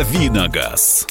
Давиногаз. 0.00 1.06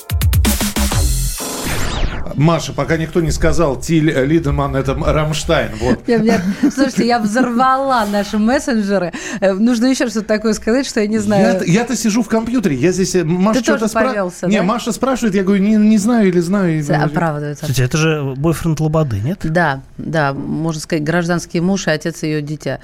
Маша, 2.33 2.73
пока 2.73 2.97
никто 2.97 3.21
не 3.21 3.29
сказал, 3.29 3.79
Тиль 3.79 4.09
Лидеман 4.25 4.75
это 4.75 4.95
Рамштайн. 4.95 5.69
Вот. 5.79 5.99
Я, 6.07 6.15
я, 6.23 6.41
слушайте, 6.73 7.05
я 7.05 7.19
взорвала 7.19 8.07
наши 8.07 8.39
мессенджеры. 8.39 9.13
Э, 9.41 9.53
Нужно 9.53 9.85
еще 9.85 10.09
что-то 10.09 10.25
такое 10.25 10.53
сказать, 10.53 10.87
что 10.87 11.01
я 11.01 11.05
не 11.07 11.19
знаю. 11.19 11.61
Я, 11.67 11.83
то 11.85 11.95
сижу 11.95 12.23
в 12.23 12.29
компьютере, 12.29 12.77
я 12.77 12.91
здесь... 12.91 13.13
э, 13.13 13.23
Маша 13.23 13.59
Ты 13.59 13.63
что-то 13.65 13.81
тоже 13.81 13.93
повелся, 14.07 14.47
Не, 14.47 14.57
да? 14.57 14.63
Маша 14.63 14.91
спрашивает, 14.91 15.35
я 15.35 15.43
говорю, 15.43 15.61
не, 15.61 15.75
не 15.75 15.99
знаю 15.99 16.27
или 16.29 16.39
знаю. 16.39 16.79
или- 16.79 16.91
Оправдывается. 16.91 17.65
Слушайте, 17.65 17.83
это 17.83 17.97
же 17.99 18.33
бойфренд 18.37 18.79
Лободы, 18.79 19.19
нет? 19.19 19.37
Да, 19.43 19.83
да, 19.99 20.33
можно 20.33 20.81
сказать, 20.81 21.03
гражданский 21.03 21.59
муж 21.61 21.85
и 21.85 21.91
отец 21.91 22.23
ее 22.23 22.41
дитя. 22.41 22.79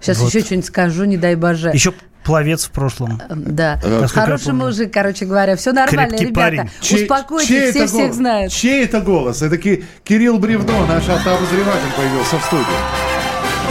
Сейчас 0.00 0.20
Вот. 0.20 0.28
еще 0.32 0.40
что-нибудь 0.42 0.66
скажу, 0.66 1.04
не 1.04 1.18
дай 1.18 1.34
боже. 1.34 1.68
Еще 1.74 1.92
пловец 2.24 2.64
в 2.64 2.70
прошлом. 2.70 3.20
Да, 3.28 3.74
Насколько 3.84 4.20
я 4.20 4.26
хороший 4.26 4.52
мужик, 4.54 4.92
короче 4.92 5.24
говоря, 5.26 5.56
все 5.56 5.72
нормально, 5.72 6.16
Крепкий 6.16 6.26
ребята. 6.26 6.68
Чей- 6.80 7.02
Успокойтесь, 7.02 7.48
чей 7.48 7.70
все 7.70 7.86
всех 7.86 8.00
голос? 8.00 8.16
знают. 8.16 8.52
Чей 8.52 8.84
это 8.84 9.00
голос? 9.00 9.42
Это 9.42 9.58
Ки- 9.58 9.84
Кирилл 10.04 10.38
Бревно, 10.38 10.86
наш 10.86 11.08
автообозреватель 11.08 11.92
появился 11.96 12.38
в 12.38 12.44
студии. 12.44 12.64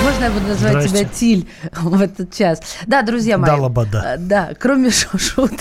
Можно 0.04 0.24
я 0.26 0.32
буду 0.32 0.48
называть 0.48 0.74
Здрасте. 0.90 0.90
тебя 1.00 1.10
Тиль 1.10 1.48
в 1.82 2.02
этот 2.02 2.34
час? 2.34 2.62
Да, 2.88 3.02
друзья 3.04 3.38
мои. 3.38 3.48
Да, 3.50 3.56
лобода. 3.58 4.04
э, 4.06 4.18
Да, 4.18 4.50
кроме 4.60 4.90
шу- 4.92 5.18
шуток. 5.18 5.60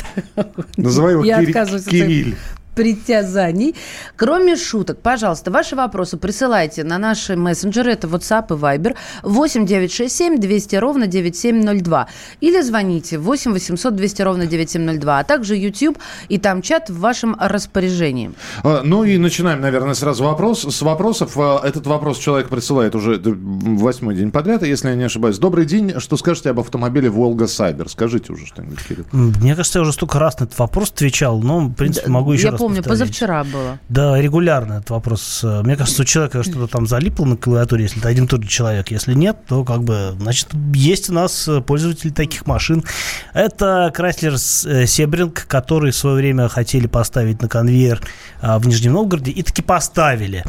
Называй 0.76 1.12
его 1.12 1.24
Я 1.24 1.36
своих 1.36 1.84
Кирилл. 1.86 2.34
Притязаний. 2.74 3.74
Кроме 4.16 4.56
шуток, 4.56 4.98
пожалуйста, 5.02 5.50
ваши 5.50 5.76
вопросы 5.76 6.16
присылайте 6.16 6.84
на 6.84 6.98
наши 6.98 7.36
мессенджеры, 7.36 7.92
это 7.92 8.06
WhatsApp 8.06 8.46
и 8.50 8.58
Viber, 8.58 8.96
8 9.22 9.66
967 9.66 10.38
200 10.38 10.76
ровно 10.76 11.06
9702. 11.06 12.08
Или 12.40 12.60
звоните 12.62 13.18
8 13.18 13.52
800 13.52 13.94
200 13.94 14.22
ровно 14.22 14.46
9702, 14.46 15.18
а 15.18 15.24
также 15.24 15.56
YouTube 15.56 15.98
и 16.28 16.38
там 16.38 16.62
чат 16.62 16.90
в 16.90 16.98
вашем 16.98 17.36
распоряжении. 17.38 18.32
А, 18.62 18.82
Ну 18.84 19.04
и 19.04 19.18
начинаем, 19.18 19.60
наверное, 19.60 19.94
сразу 19.94 20.24
вопрос. 20.24 20.64
С 20.64 20.82
вопросов. 20.82 21.36
А, 21.36 21.60
Этот 21.64 21.86
вопрос 21.86 22.18
человек 22.18 22.48
присылает 22.48 22.94
уже 22.94 23.20
восьмой 23.22 24.14
день 24.14 24.30
подряд, 24.30 24.62
если 24.62 24.88
я 24.88 24.94
не 24.94 25.04
ошибаюсь. 25.04 25.38
Добрый 25.38 25.66
день. 25.66 25.98
Что 25.98 26.16
скажете 26.16 26.50
об 26.50 26.60
автомобиле 26.60 27.10
Волга 27.10 27.46
Сайбер? 27.46 27.88
Скажите 27.88 28.32
уже 28.32 28.46
что-нибудь, 28.46 28.78
Кирилл. 28.86 29.04
Мне 29.12 29.54
кажется, 29.56 29.78
я 29.78 29.82
уже 29.82 29.92
столько 29.92 30.18
раз 30.18 30.38
на 30.40 30.44
этот 30.44 30.58
вопрос 30.58 30.90
отвечал, 30.90 31.40
но, 31.40 31.60
в 31.60 31.74
принципе, 31.74 32.08
могу 32.10 32.32
еще 32.32 32.44
Я 32.46 32.50
раз 32.52 32.61
помню, 32.62 32.82
повторить. 32.82 33.00
позавчера 33.00 33.44
было. 33.44 33.78
Да, 33.88 34.20
регулярно 34.20 34.74
этот 34.74 34.90
вопрос. 34.90 35.40
Э, 35.44 35.62
Мне 35.62 35.76
кажется, 35.76 36.02
у 36.02 36.04
человека 36.04 36.42
что-то 36.42 36.66
там 36.66 36.86
залипло 36.86 37.24
на 37.24 37.36
клавиатуре, 37.36 37.84
если 37.84 37.98
это 38.00 38.08
один 38.08 38.24
и 38.24 38.28
тот 38.28 38.42
же 38.42 38.48
человек. 38.48 38.90
Если 38.90 39.14
нет, 39.14 39.36
то 39.48 39.64
как 39.64 39.82
бы, 39.84 40.14
значит, 40.18 40.48
есть 40.74 41.10
у 41.10 41.12
нас 41.12 41.46
э, 41.48 41.60
пользователи 41.60 42.10
таких 42.10 42.46
машин. 42.46 42.82
Это 43.34 43.92
Chrysler 43.96 44.36
с- 44.36 44.64
э, 44.66 44.86
Себринг, 44.86 45.46
который 45.46 45.92
в 45.92 45.96
свое 45.96 46.16
время 46.16 46.48
хотели 46.48 46.86
поставить 46.86 47.42
на 47.42 47.48
конвейер 47.48 48.00
а, 48.40 48.58
в 48.58 48.66
Нижнем 48.66 48.92
Новгороде, 48.94 49.30
и 49.30 49.42
таки 49.42 49.62
поставили. 49.62 50.44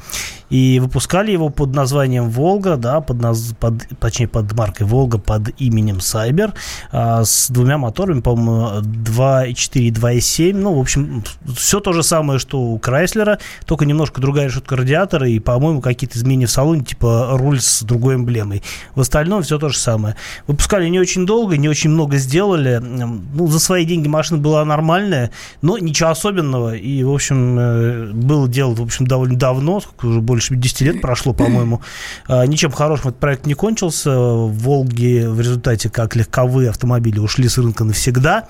И 0.53 0.79
выпускали 0.79 1.31
его 1.31 1.49
под 1.49 1.73
названием 1.73 2.29
«Волга», 2.29 2.77
да, 2.77 3.01
под, 3.01 3.17
наз- 3.17 3.55
под- 3.59 3.87
точнее, 3.99 4.27
под 4.27 4.53
маркой 4.53 4.85
«Волга», 4.85 5.17
под 5.17 5.49
именем 5.59 5.99
«Сайбер», 5.99 6.53
а, 6.91 7.23
с 7.25 7.49
двумя 7.49 7.79
моторами, 7.79 8.21
по-моему, 8.21 8.81
2.4 8.83 9.79
и 9.79 9.89
2.7. 9.89 10.53
Ну, 10.53 10.75
в 10.75 10.79
общем, 10.79 11.23
все 11.55 11.79
то 11.79 11.91
же 11.91 12.03
самое, 12.03 12.37
что 12.37 12.61
у 12.61 12.77
Крайслера, 12.77 13.39
только 13.65 13.85
немножко 13.85 14.21
другая 14.21 14.45
решетка 14.45 14.75
радиатора 14.75 15.27
и, 15.27 15.39
по-моему, 15.39 15.81
какие-то 15.81 16.19
изменения 16.19 16.45
в 16.45 16.51
салоне, 16.51 16.83
типа 16.83 17.29
руль 17.31 17.59
с 17.59 17.81
другой 17.81 18.13
эмблемой. 18.13 18.61
В 18.93 19.01
остальном 19.01 19.41
все 19.41 19.57
то 19.57 19.69
же 19.69 19.77
самое. 19.79 20.15
Выпускали 20.45 20.87
не 20.87 20.99
очень 20.99 21.25
долго, 21.25 21.57
не 21.57 21.67
очень 21.67 21.89
много 21.89 22.17
сделали. 22.17 22.77
Ну, 22.77 23.47
за 23.47 23.59
свои 23.59 23.85
деньги 23.85 24.07
машина 24.07 24.39
была 24.39 24.63
нормальная, 24.65 25.31
но 25.63 25.79
ничего 25.79 26.09
особенного. 26.09 26.75
И, 26.75 27.03
в 27.03 27.11
общем, 27.11 27.57
э, 27.57 28.11
было 28.13 28.47
дело, 28.47 28.75
в 28.75 28.83
общем, 28.83 29.07
довольно 29.07 29.35
давно, 29.39 29.79
сколько 29.79 30.05
уже 30.05 30.21
больше 30.21 30.42
10 30.49 30.81
лет 30.81 31.01
прошло, 31.01 31.33
по-моему. 31.33 31.81
А, 32.27 32.45
Ничем 32.45 32.71
хорошим 32.71 33.09
этот 33.09 33.19
проект 33.19 33.45
не 33.45 33.53
кончился. 33.53 34.11
Волги 34.11 35.25
в 35.25 35.39
результате, 35.39 35.89
как 35.89 36.15
легковые 36.15 36.69
автомобили, 36.69 37.19
ушли 37.19 37.47
с 37.47 37.57
рынка 37.57 37.83
навсегда. 37.83 38.47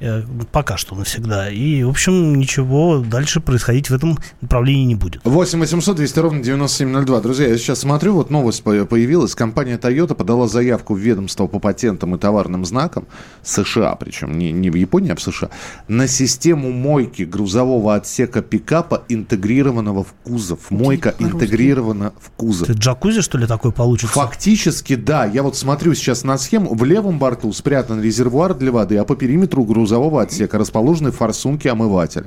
Э, 0.00 0.22
Пока 0.52 0.76
что 0.76 0.94
навсегда. 0.94 1.50
И, 1.50 1.82
в 1.82 1.88
общем, 1.88 2.34
ничего 2.36 2.98
дальше 2.98 3.40
происходить 3.40 3.88
в 3.90 3.94
этом 3.94 4.18
направлении 4.40 4.84
не 4.84 4.94
будет. 4.94 5.20
8 5.24 5.58
800 5.60 5.96
200 5.96 6.18
ровно 6.18 6.42
9702. 6.42 7.20
Друзья, 7.20 7.48
я 7.48 7.56
сейчас 7.58 7.80
смотрю, 7.80 8.14
вот 8.14 8.30
новость 8.30 8.62
по- 8.62 8.84
появилась. 8.84 9.34
Компания 9.34 9.78
Toyota 9.78 10.14
подала 10.14 10.48
заявку 10.48 10.94
в 10.94 10.98
ведомство 10.98 11.46
по 11.46 11.58
патентам 11.58 12.14
и 12.14 12.18
товарным 12.18 12.64
знакам 12.64 13.06
США, 13.42 13.94
причем 13.96 14.36
не, 14.38 14.52
не 14.52 14.70
в 14.70 14.74
Японии, 14.74 15.12
а 15.12 15.16
в 15.16 15.20
США, 15.22 15.50
на 15.88 16.06
систему 16.08 16.72
мойки 16.72 17.22
грузового 17.22 17.94
отсека 17.94 18.42
пикапа, 18.42 19.02
интегрированного 19.08 20.04
в 20.04 20.12
кузов. 20.24 20.70
Мойка 20.70 21.14
интегрирована 21.18 22.12
в 22.20 22.30
кузов. 22.30 22.68
Это 22.68 22.78
джакузи, 22.78 23.20
что 23.22 23.38
ли, 23.38 23.46
такой 23.46 23.72
получится? 23.72 24.14
Фактически, 24.14 24.94
да. 24.96 25.24
Я 25.24 25.42
вот 25.42 25.56
смотрю 25.56 25.94
сейчас 25.94 26.24
на 26.24 26.36
схему. 26.38 26.74
В 26.74 26.84
левом 26.84 27.18
борту 27.18 27.52
спрятан 27.52 28.02
резервуар 28.02 28.54
для 28.54 28.72
воды, 28.72 28.96
а 28.98 29.04
по 29.04 29.16
периметру 29.16 29.64
грузового 29.86 30.22
отсека 30.22 30.58
расположены 30.58 31.12
форсунки 31.12 31.68
омывателя. 31.68 32.26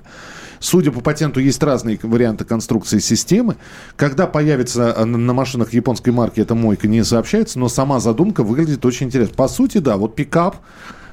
Судя 0.61 0.91
по 0.91 1.01
патенту, 1.01 1.39
есть 1.39 1.61
разные 1.63 1.99
варианты 2.01 2.43
конструкции 2.43 2.99
системы. 2.99 3.55
Когда 3.95 4.27
появится 4.27 4.93
э, 4.95 5.05
на 5.05 5.17
на 5.17 5.33
машинах 5.33 5.73
японской 5.73 6.09
марки 6.09 6.41
эта 6.41 6.55
мойка, 6.55 6.87
не 6.87 7.03
сообщается, 7.03 7.59
но 7.59 7.69
сама 7.69 7.99
задумка 7.99 8.43
выглядит 8.43 8.85
очень 8.85 9.07
интересно. 9.07 9.35
По 9.35 9.47
сути, 9.47 9.77
да, 9.77 9.95
вот 9.95 10.15
пикап, 10.15 10.57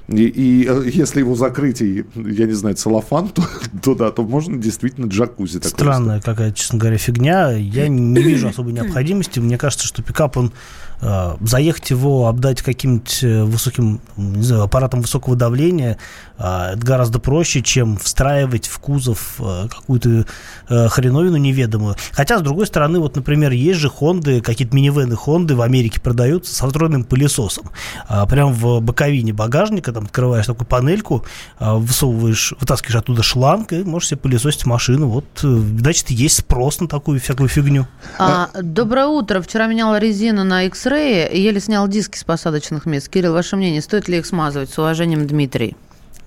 и, 0.08 0.24
и, 0.24 0.66
э, 0.68 0.90
если 0.92 1.20
его 1.20 1.34
закрыть, 1.34 1.80
и, 1.80 2.04
я 2.14 2.46
не 2.46 2.52
знаю, 2.52 2.76
целлофан, 2.76 3.28
то, 3.34 3.42
то 3.82 3.94
да, 3.94 4.10
то 4.10 4.22
можно 4.22 4.56
действительно 4.56 5.06
джакузи 5.06 5.60
Странная 5.62 6.20
какая-то, 6.20 6.56
честно 6.56 6.78
говоря, 6.78 6.98
фигня. 6.98 7.50
Я 7.50 7.88
не 7.88 8.22
вижу 8.22 8.48
особой 8.48 8.72
необходимости. 8.72 9.40
Мне 9.40 9.58
кажется, 9.58 9.86
что 9.86 10.02
пикап, 10.02 10.36
он 10.36 10.52
заехать 11.00 11.90
его, 11.90 12.26
обдать 12.26 12.62
каким-нибудь 12.62 13.22
э, 13.22 13.44
высоким, 13.44 14.00
не 14.16 14.42
знаю, 14.42 14.62
аппаратом 14.62 15.02
высокого 15.02 15.36
давления, 15.36 15.98
э, 16.38 16.72
это 16.72 16.86
гораздо 16.86 17.18
проще, 17.18 17.62
чем 17.62 17.96
встраивать 17.98 18.66
в 18.66 18.78
кузов 18.78 19.36
э, 19.38 19.68
какую-то 19.68 20.26
э, 20.68 20.88
хреновину 20.88 21.36
неведомую. 21.36 21.96
Хотя, 22.12 22.38
с 22.38 22.42
другой 22.42 22.66
стороны, 22.66 22.98
вот, 22.98 23.16
например, 23.16 23.52
есть 23.52 23.80
же 23.80 23.88
Хонды, 23.88 24.40
какие-то 24.40 24.74
минивены 24.74 25.16
Хонды 25.16 25.54
в 25.54 25.62
Америке 25.62 26.00
продаются 26.00 26.54
с 26.54 26.66
встроенным 26.66 27.04
пылесосом. 27.04 27.70
А, 28.08 28.26
Прям 28.26 28.52
в 28.52 28.80
боковине 28.80 29.32
багажника, 29.32 29.92
там 29.92 30.04
открываешь 30.04 30.46
такую 30.46 30.66
панельку, 30.66 31.24
высовываешь, 31.60 32.54
вытаскиваешь 32.60 32.96
оттуда 32.96 33.22
шланг 33.22 33.72
и 33.72 33.84
можешь 33.84 34.08
себе 34.08 34.18
пылесосить 34.18 34.66
машину. 34.66 35.08
Вот, 35.08 35.24
э, 35.42 35.46
значит, 35.78 36.10
есть 36.10 36.38
спрос 36.38 36.80
на 36.80 36.88
такую 36.88 37.20
всякую 37.20 37.48
фигню. 37.48 37.86
А, 38.18 38.48
доброе 38.62 39.06
утро. 39.06 39.40
Вчера 39.40 39.66
меняла 39.66 39.98
резину 39.98 40.44
на 40.44 40.66
X-Ray 40.86 41.30
и 41.32 41.40
еле 41.40 41.60
снял 41.60 41.88
диски 41.88 42.16
с 42.16 42.24
посадочных 42.24 42.86
мест. 42.86 43.08
Кирилл, 43.08 43.32
ваше 43.32 43.56
мнение, 43.56 43.82
стоит 43.82 44.08
ли 44.08 44.18
их 44.18 44.26
смазывать? 44.26 44.70
С 44.70 44.78
уважением, 44.78 45.26
Дмитрий. 45.26 45.76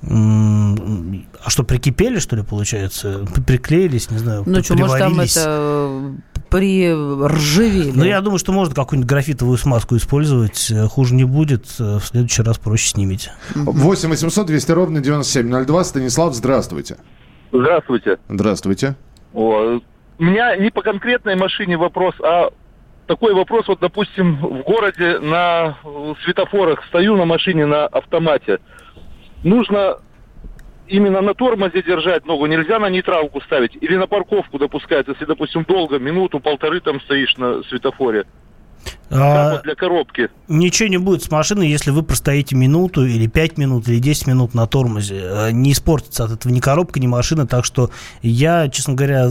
А 0.02 1.50
что, 1.50 1.64
прикипели, 1.64 2.20
что 2.20 2.36
ли, 2.36 2.44
получается? 2.44 3.26
Приклеились, 3.46 4.12
не 4.12 4.18
знаю, 4.18 4.44
Ну 4.46 4.64
что, 4.64 4.76
может, 4.76 4.98
там 4.98 5.20
это 5.20 5.34
э, 5.46 6.12
при 6.50 6.94
ржавели? 6.94 7.92
Ну, 7.94 8.06
я 8.06 8.22
думаю, 8.22 8.40
что 8.40 8.54
можно 8.54 8.74
какую-нибудь 8.74 9.10
графитовую 9.10 9.58
смазку 9.58 9.98
использовать. 9.98 10.72
Э, 10.72 10.88
Хуже 10.88 11.16
не 11.16 11.26
будет. 11.26 11.66
Э, 11.80 11.98
В 12.00 12.06
следующий 12.06 12.44
раз 12.44 12.58
проще 12.58 12.90
снимите. 12.90 13.34
8 13.56 14.10
800 14.10 14.48
200 14.48 14.72
ровно 14.72 15.02
9702. 15.02 15.84
Станислав, 15.84 16.34
здравствуйте. 16.34 16.98
Здравствуйте. 17.52 18.18
Здравствуйте. 18.30 18.96
О, 19.34 19.80
у 20.18 20.24
меня 20.24 20.56
не 20.56 20.70
по 20.70 20.82
конкретной 20.82 21.36
машине 21.36 21.78
вопрос, 21.78 22.16
а 22.24 22.52
такой 23.10 23.34
вопрос, 23.34 23.68
вот, 23.68 23.80
допустим, 23.80 24.36
в 24.36 24.62
городе 24.62 25.18
на 25.18 25.80
э, 25.84 26.14
светофорах 26.24 26.86
стою 26.86 27.18
на 27.18 27.26
машине 27.26 27.66
на 27.66 27.88
автомате. 27.88 28.60
Нужно 29.44 29.98
именно 30.88 31.20
на 31.20 31.34
тормозе 31.34 31.82
держать 31.82 32.28
ногу, 32.28 32.46
нельзя 32.46 32.78
на 32.78 32.88
нейтралку 32.88 33.42
ставить. 33.42 33.76
Или 33.82 33.96
на 33.96 34.06
парковку 34.06 34.60
допускается, 34.60 35.14
если, 35.14 35.26
допустим, 35.26 35.64
долго, 35.64 35.98
минуту, 35.98 36.40
полторы 36.40 36.82
там 36.82 37.02
стоишь 37.02 37.36
на 37.38 37.64
светофоре. 37.64 38.26
А, 39.12 39.54
вот 39.54 39.64
для 39.64 39.76
коробки. 39.76 40.30
Ничего 40.48 40.88
не 40.88 40.98
будет 40.98 41.24
с 41.24 41.32
машиной, 41.32 41.68
если 41.68 41.90
вы 41.90 42.04
простоите 42.04 42.56
минуту 42.56 43.06
или 43.06 43.28
5 43.28 43.58
минут 43.58 43.88
или 43.88 44.00
10 44.00 44.28
минут 44.28 44.54
на 44.54 44.68
тормозе. 44.68 45.20
Э, 45.22 45.52
Не 45.52 45.72
испортится 45.72 46.26
от 46.26 46.32
этого 46.32 46.52
ни 46.52 46.60
коробка, 46.60 47.00
ни 47.00 47.08
машина. 47.08 47.48
Так 47.48 47.66
что 47.66 47.90
я, 48.22 48.70
честно 48.70 48.94
говоря, 48.94 49.28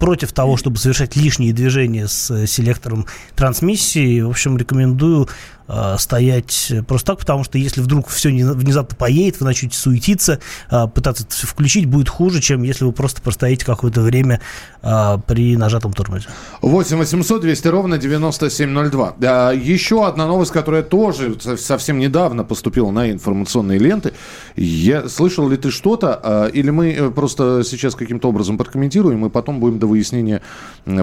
против 0.00 0.32
того, 0.32 0.56
чтобы 0.56 0.78
совершать 0.78 1.14
лишние 1.16 1.52
движения 1.52 2.08
с 2.08 2.30
э, 2.30 2.46
селектором 2.46 3.06
трансмиссии. 3.36 4.20
В 4.20 4.30
общем, 4.30 4.58
рекомендую 4.58 5.28
э, 5.68 5.96
стоять 5.98 6.72
просто 6.86 7.12
так, 7.12 7.20
потому 7.20 7.44
что 7.44 7.58
если 7.58 7.80
вдруг 7.80 8.08
все 8.08 8.30
внезапно 8.30 8.96
поедет, 8.96 9.40
вы 9.40 9.46
начнете 9.46 9.76
суетиться, 9.76 10.40
э, 10.70 10.86
пытаться 10.88 11.24
это 11.24 11.46
включить 11.46 11.86
будет 11.86 12.08
хуже, 12.08 12.40
чем 12.40 12.62
если 12.62 12.84
вы 12.84 12.92
просто 12.92 13.22
простоите 13.22 13.64
какое-то 13.64 14.00
время 14.00 14.40
э, 14.82 15.18
при 15.26 15.56
нажатом 15.56 15.92
тормозе. 15.92 16.28
8 16.62 16.96
800 16.96 17.42
200 17.42 17.68
ровно 17.68 17.98
9702. 17.98 19.16
А, 19.22 19.52
еще 19.52 20.06
одна 20.06 20.26
новость, 20.26 20.52
которая 20.52 20.82
тоже 20.82 21.36
совсем 21.58 21.98
недавно 21.98 22.44
поступила 22.44 22.90
на 22.90 23.10
информационные 23.10 23.78
ленты. 23.78 24.12
Я, 24.56 25.08
слышал 25.08 25.48
ли 25.48 25.56
ты 25.56 25.70
что-то, 25.70 26.50
или 26.52 26.70
мы 26.70 27.12
просто 27.14 27.62
сейчас 27.64 27.94
каким-то 27.94 28.28
образом 28.28 28.58
прокомментируем, 28.58 29.26
и 29.26 29.30
потом 29.30 29.60
будем 29.60 29.78
до 29.78 29.86
выяснения 29.86 30.42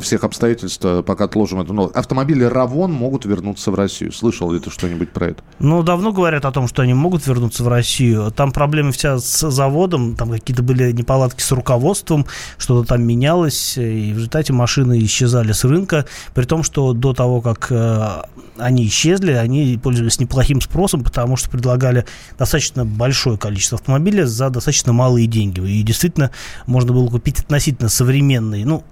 всех 0.02 0.24
обстоятельств, 0.24 0.86
пока 1.06 1.26
отложим 1.26 1.62
эту 1.62 1.74
новость. 1.74 1.96
Автомобили 1.96 2.44
«Равон» 2.44 2.92
могут 2.92 3.26
вернуться 3.26 3.72
в 3.72 3.76
Россию. 3.76 4.12
Слышал 4.12 4.55
ты 4.60 4.70
что-нибудь 4.70 5.12
про 5.12 5.28
это? 5.28 5.44
Ну, 5.60 5.84
давно 5.84 6.12
говорят 6.12 6.46
о 6.46 6.52
том, 6.52 6.68
что 6.68 6.82
они 6.82 6.94
могут 6.94 7.26
вернуться 7.28 7.64
в 7.64 7.68
Россию. 7.68 8.32
Там 8.32 8.52
проблемы 8.52 8.92
вся 8.92 9.20
с 9.20 9.50
заводом, 9.50 10.16
там 10.16 10.32
какие-то 10.32 10.64
были 10.64 10.92
неполадки 10.92 11.42
с 11.42 11.52
руководством, 11.52 12.26
что-то 12.58 12.88
там 12.88 13.04
менялось, 13.04 13.78
и 13.78 14.12
в 14.14 14.18
результате 14.18 14.54
машины 14.54 15.00
исчезали 15.04 15.52
с 15.52 15.64
рынка, 15.64 16.06
при 16.34 16.46
том, 16.46 16.64
что 16.64 16.94
до 16.94 17.14
того, 17.14 17.42
как 17.42 17.68
э, 17.70 18.22
они 18.58 18.88
исчезли, 18.88 19.34
они 19.34 19.80
пользовались 19.82 20.20
неплохим 20.20 20.62
спросом, 20.62 21.04
потому 21.04 21.36
что 21.36 21.50
предлагали 21.50 22.06
достаточно 22.38 22.86
большое 22.86 23.38
количество 23.38 23.78
автомобилей 23.78 24.24
за 24.24 24.50
достаточно 24.50 24.94
малые 24.94 25.28
деньги. 25.28 25.60
И 25.60 25.84
действительно 25.84 26.32
можно 26.66 26.94
было 26.94 27.10
купить 27.10 27.40
относительно 27.40 27.90
современный, 27.90 28.64
ну, 28.64 28.84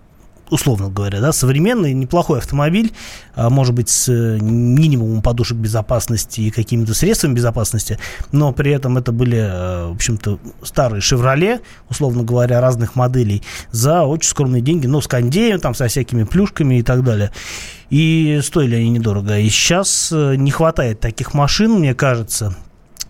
условно 0.49 0.89
говоря, 0.89 1.19
да, 1.19 1.31
современный, 1.31 1.93
неплохой 1.93 2.39
автомобиль, 2.39 2.93
а, 3.35 3.49
может 3.49 3.73
быть, 3.73 3.89
с 3.89 4.09
э, 4.09 4.39
минимумом 4.39 5.21
подушек 5.21 5.57
безопасности 5.57 6.41
и 6.41 6.51
какими-то 6.51 6.93
средствами 6.93 7.33
безопасности, 7.33 7.97
но 8.31 8.51
при 8.51 8.71
этом 8.71 8.97
это 8.97 9.11
были, 9.11 9.37
э, 9.37 9.87
в 9.87 9.95
общем-то, 9.95 10.39
старые 10.61 11.01
«Шевроле», 11.01 11.61
условно 11.89 12.23
говоря, 12.23 12.61
разных 12.61 12.95
моделей, 12.95 13.43
за 13.71 14.03
очень 14.03 14.29
скромные 14.29 14.61
деньги, 14.61 14.87
ну, 14.87 15.01
с 15.01 15.07
кондеем, 15.07 15.59
там, 15.59 15.73
со 15.73 15.87
всякими 15.87 16.23
плюшками 16.23 16.79
и 16.79 16.83
так 16.83 17.03
далее. 17.03 17.31
И 17.89 18.39
стоили 18.43 18.75
они 18.75 18.89
недорого. 18.89 19.37
И 19.39 19.49
сейчас 19.49 20.11
э, 20.11 20.35
не 20.35 20.51
хватает 20.51 20.99
таких 20.99 21.33
машин, 21.33 21.73
мне 21.73 21.93
кажется, 21.93 22.55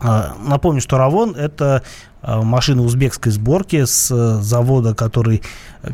а, 0.03 0.35
Напомню, 0.45 0.81
что 0.81 0.97
Равон– 0.97 1.33
это 1.37 1.81
машины 2.23 2.81
узбекской 2.81 3.31
сборки 3.31 3.85
с 3.85 4.41
завода, 4.41 4.95
который 4.95 5.43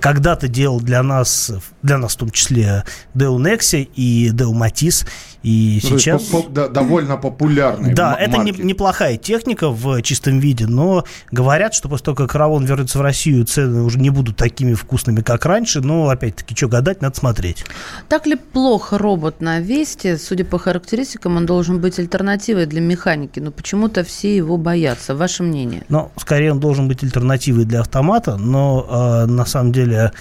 когда-то 0.01 0.47
делал 0.47 0.79
для 0.79 1.01
нас, 1.01 1.51
для 1.81 1.97
нас 1.97 2.13
в 2.13 2.17
том 2.17 2.29
числе, 2.29 2.83
Deo 3.15 3.37
Nexia 3.37 3.89
и 3.95 4.29
Deo 4.29 4.51
Matiz. 4.51 5.07
И 5.41 5.79
ну, 5.83 5.97
сейчас... 5.97 6.23
По, 6.23 6.43
по, 6.43 6.49
да, 6.49 6.67
довольно 6.67 7.17
популярный. 7.17 7.93
Да, 7.93 8.15
м- 8.19 8.19
это 8.19 8.43
не, 8.43 8.51
неплохая 8.51 9.17
техника 9.17 9.69
в 9.69 10.01
чистом 10.01 10.39
виде, 10.39 10.67
но 10.67 11.05
говорят, 11.31 11.73
что 11.73 11.87
после 11.87 12.05
того, 12.05 12.15
как 12.15 12.35
Равон 12.35 12.65
вернется 12.65 12.99
в 12.99 13.01
Россию, 13.01 13.45
цены 13.45 13.81
уже 13.81 13.99
не 13.99 14.09
будут 14.09 14.35
такими 14.35 14.73
вкусными, 14.73 15.21
как 15.21 15.45
раньше, 15.45 15.81
но, 15.81 16.09
опять-таки, 16.09 16.55
что 16.55 16.67
гадать, 16.67 17.01
надо 17.01 17.17
смотреть. 17.17 17.63
Так 18.09 18.27
ли 18.27 18.35
плохо 18.35 18.97
робот 18.97 19.41
на 19.41 19.59
Весте? 19.59 20.17
Судя 20.17 20.43
по 20.43 20.59
характеристикам, 20.59 21.37
он 21.37 21.45
должен 21.45 21.79
быть 21.79 21.97
альтернативой 21.99 22.65
для 22.65 22.81
механики, 22.81 23.39
но 23.39 23.51
почему-то 23.51 24.03
все 24.03 24.35
его 24.35 24.57
боятся. 24.57 25.15
Ваше 25.15 25.43
мнение? 25.43 25.83
Ну, 25.89 26.11
скорее, 26.19 26.51
он 26.51 26.59
должен 26.59 26.87
быть 26.87 27.03
альтернативой 27.03 27.65
для 27.65 27.81
автомата, 27.81 28.37
но 28.37 28.85
э, 28.89 29.25
на 29.25 29.45
самом 29.45 29.71
деле 29.71 30.11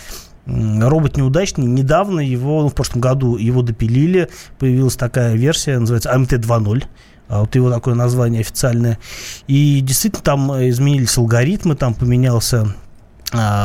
робот 0.46 1.16
неудачный. 1.16 1.66
Недавно 1.66 2.20
его, 2.20 2.62
ну, 2.62 2.68
в 2.68 2.74
прошлом 2.74 3.00
году 3.00 3.36
его 3.36 3.62
допилили. 3.62 4.28
Появилась 4.58 4.96
такая 4.96 5.34
версия, 5.34 5.78
называется 5.78 6.10
AMT 6.10 6.38
2.0. 6.38 6.84
А 7.28 7.40
вот 7.40 7.54
его 7.54 7.70
такое 7.70 7.94
название 7.94 8.40
официальное. 8.40 8.98
И 9.46 9.80
действительно 9.80 10.22
там 10.22 10.50
изменились 10.68 11.18
алгоритмы, 11.18 11.76
там 11.76 11.92
поменялся 11.92 12.74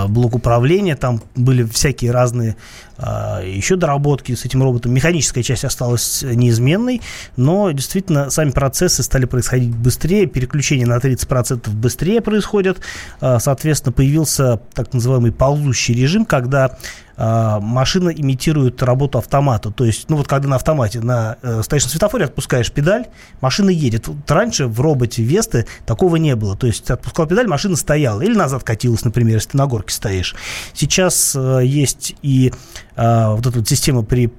блок 0.10 0.36
управления, 0.36 0.95
там 0.95 1.21
были 1.36 1.63
всякие 1.63 2.12
разные 2.12 2.56
а, 2.98 3.42
еще 3.42 3.75
доработки 3.75 4.36
с 4.36 4.45
этим 4.45 4.62
роботом. 4.62 4.94
Механическая 4.94 5.44
часть 5.44 5.65
осталась 5.65 6.21
неизменной, 6.24 7.01
но 7.38 7.71
действительно 7.71 8.30
сами 8.30 8.51
процессы 8.51 9.04
стали 9.04 9.25
происходить 9.25 9.75
быстрее, 9.75 10.25
переключения 10.27 10.86
на 10.86 10.98
30% 10.98 11.69
быстрее 11.71 12.21
происходят. 12.21 12.80
А, 13.19 13.39
соответственно, 13.39 13.94
появился 13.94 14.62
так 14.74 14.94
называемый 14.94 15.31
ползущий 15.31 15.95
режим, 15.95 16.25
когда 16.25 16.77
а, 17.15 17.60
машина 17.60 18.10
имитирует 18.10 18.81
работу 18.81 19.18
автомата. 19.18 19.71
То 19.71 19.86
есть, 19.86 20.10
ну 20.10 20.18
вот 20.18 20.27
когда 20.27 20.48
на 20.48 20.56
автомате 20.56 21.00
на, 21.00 21.38
э, 21.42 21.62
стоишь 21.63 21.83
на 21.83 21.89
светофоре, 21.89 22.25
отпускаешь 22.25 22.71
педаль, 22.71 23.07
машина 23.42 23.69
едет. 23.69 24.07
Вот 24.07 24.30
раньше 24.30 24.68
в 24.68 24.80
роботе 24.81 25.24
Весты 25.24 25.68
такого 25.86 26.15
не 26.15 26.36
было. 26.36 26.57
То 26.57 26.68
есть, 26.68 26.89
отпускал 26.89 27.27
педаль, 27.27 27.48
машина 27.48 27.75
стояла. 27.75 28.21
Или 28.21 28.36
назад 28.36 28.63
катилась, 28.63 29.04
например, 29.04 29.36
если 29.36 29.51
ты 29.51 29.57
на 29.57 29.68
горке 29.68 29.94
стоишь. 29.94 30.36
Сейчас 30.74 31.36
э, 31.36 31.62
есть 31.63 32.15
и 32.21 32.51
э, 32.95 33.27
вот 33.30 33.45
эта 33.45 33.60
вот 33.60 33.68
система 33.68 34.04
при 34.04 34.31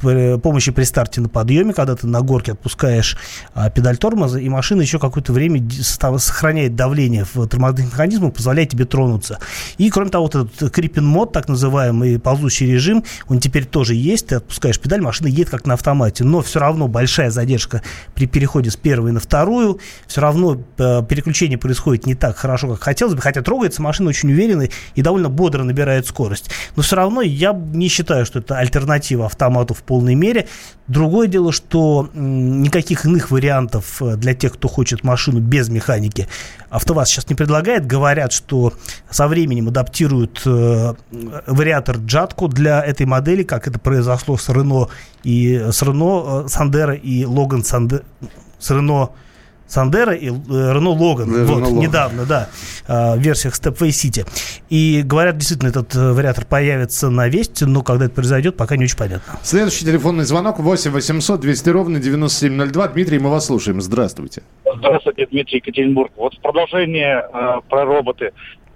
помощи 0.00 0.72
при 0.72 0.84
старте 0.84 1.20
на 1.20 1.28
подъеме, 1.28 1.72
когда 1.72 1.96
ты 1.96 2.06
на 2.06 2.20
горке 2.20 2.52
отпускаешь 2.52 3.16
а, 3.54 3.70
педаль 3.70 3.96
тормоза, 3.96 4.38
и 4.38 4.48
машина 4.48 4.82
еще 4.82 4.98
какое-то 4.98 5.32
время 5.32 5.62
сохраняет 5.70 6.74
давление 6.74 7.26
в 7.32 7.46
тормозных 7.46 7.86
механизмах, 7.86 8.34
позволяет 8.34 8.70
тебе 8.70 8.84
тронуться. 8.84 9.38
И, 9.78 9.90
кроме 9.90 10.10
того, 10.10 10.24
вот 10.24 10.34
этот 10.34 10.70
крипин 10.72 11.06
мод, 11.06 11.32
так 11.32 11.48
называемый 11.48 12.18
ползущий 12.18 12.70
режим, 12.70 13.04
он 13.28 13.40
теперь 13.40 13.64
тоже 13.64 13.94
есть, 13.94 14.28
ты 14.28 14.36
отпускаешь 14.36 14.78
педаль, 14.78 15.00
машина 15.00 15.28
едет 15.28 15.50
как 15.50 15.66
на 15.66 15.74
автомате, 15.74 16.24
но 16.24 16.42
все 16.42 16.60
равно 16.60 16.88
большая 16.88 17.30
задержка 17.30 17.82
при 18.14 18.26
переходе 18.26 18.70
с 18.70 18.76
первой 18.76 19.12
на 19.12 19.20
вторую, 19.20 19.80
все 20.06 20.20
равно 20.20 20.60
э, 20.78 21.02
переключение 21.08 21.58
происходит 21.58 22.06
не 22.06 22.14
так 22.14 22.36
хорошо, 22.36 22.68
как 22.68 22.82
хотелось 22.82 23.14
бы, 23.14 23.20
хотя 23.20 23.42
трогается 23.42 23.82
машина 23.82 24.10
очень 24.10 24.30
уверенно 24.30 24.68
и 24.94 25.02
довольно 25.02 25.28
бодро 25.28 25.62
набирает 25.62 26.06
скорость. 26.06 26.50
Но 26.76 26.82
все 26.82 26.96
равно 26.96 27.20
я 27.20 27.52
не 27.52 27.88
считаю, 27.88 28.26
что 28.26 28.38
это 28.38 28.56
альтернатива 28.56 29.26
автомату 29.26 29.74
в 29.74 29.82
полной 29.90 30.14
мере. 30.14 30.46
Другое 30.86 31.26
дело, 31.26 31.50
что 31.50 32.08
никаких 32.14 33.06
иных 33.06 33.32
вариантов 33.32 34.00
э, 34.00 34.14
для 34.14 34.34
тех, 34.34 34.52
кто 34.52 34.68
хочет 34.68 35.02
машину 35.02 35.40
без 35.40 35.68
механики, 35.68 36.28
АвтоВАЗ 36.70 37.08
сейчас 37.08 37.28
не 37.28 37.34
предлагает. 37.34 37.88
Говорят, 37.88 38.30
что 38.30 38.72
со 39.10 39.26
временем 39.26 39.66
адаптируют 39.66 40.42
э, 40.46 40.94
вариатор 41.48 41.96
Джатку 41.96 42.46
для 42.46 42.80
этой 42.80 43.04
модели, 43.06 43.42
как 43.42 43.66
это 43.66 43.80
произошло 43.80 44.36
с 44.36 44.48
Рено 44.48 44.86
и 45.24 45.56
с 45.72 45.82
Рено 45.82 46.46
Сандера 46.46 46.94
и 46.94 47.24
Логан 47.24 47.64
Сандера 47.64 48.04
с 48.60 48.70
Рено 48.70 49.10
Сандера 49.70 50.14
и 50.14 50.26
Рено 50.26 50.90
Логан. 50.90 51.32
Да, 51.32 51.44
вот, 51.44 51.62
Renault 51.62 51.72
недавно, 51.78 52.26
да, 52.26 52.48
а, 52.88 53.14
в 53.16 53.20
версиях 53.20 53.54
Stepway 53.54 53.88
City. 53.88 54.26
И 54.68 55.02
говорят, 55.04 55.36
действительно, 55.36 55.70
этот 55.70 55.94
э, 55.94 56.12
вариатор 56.12 56.44
появится 56.44 57.08
на 57.08 57.28
Весте, 57.28 57.66
но 57.66 57.82
когда 57.82 58.06
это 58.06 58.14
произойдет, 58.14 58.56
пока 58.56 58.76
не 58.76 58.84
очень 58.84 58.98
понятно. 58.98 59.38
Следующий 59.42 59.84
телефонный 59.84 60.24
звонок 60.24 60.58
8 60.58 60.90
800 60.90 61.40
200 61.40 61.68
ровно 61.70 62.00
9702. 62.00 62.88
Дмитрий, 62.88 63.18
мы 63.18 63.30
вас 63.30 63.46
слушаем. 63.46 63.80
Здравствуйте. 63.80 64.42
Здравствуйте, 64.76 65.26
Дмитрий 65.30 65.58
Екатеринбург. 65.58 66.10
Вот 66.16 66.34
в 66.34 66.40
продолжение 66.40 67.24
э, 67.32 67.60
про 67.68 67.84
роботы. 67.84 68.32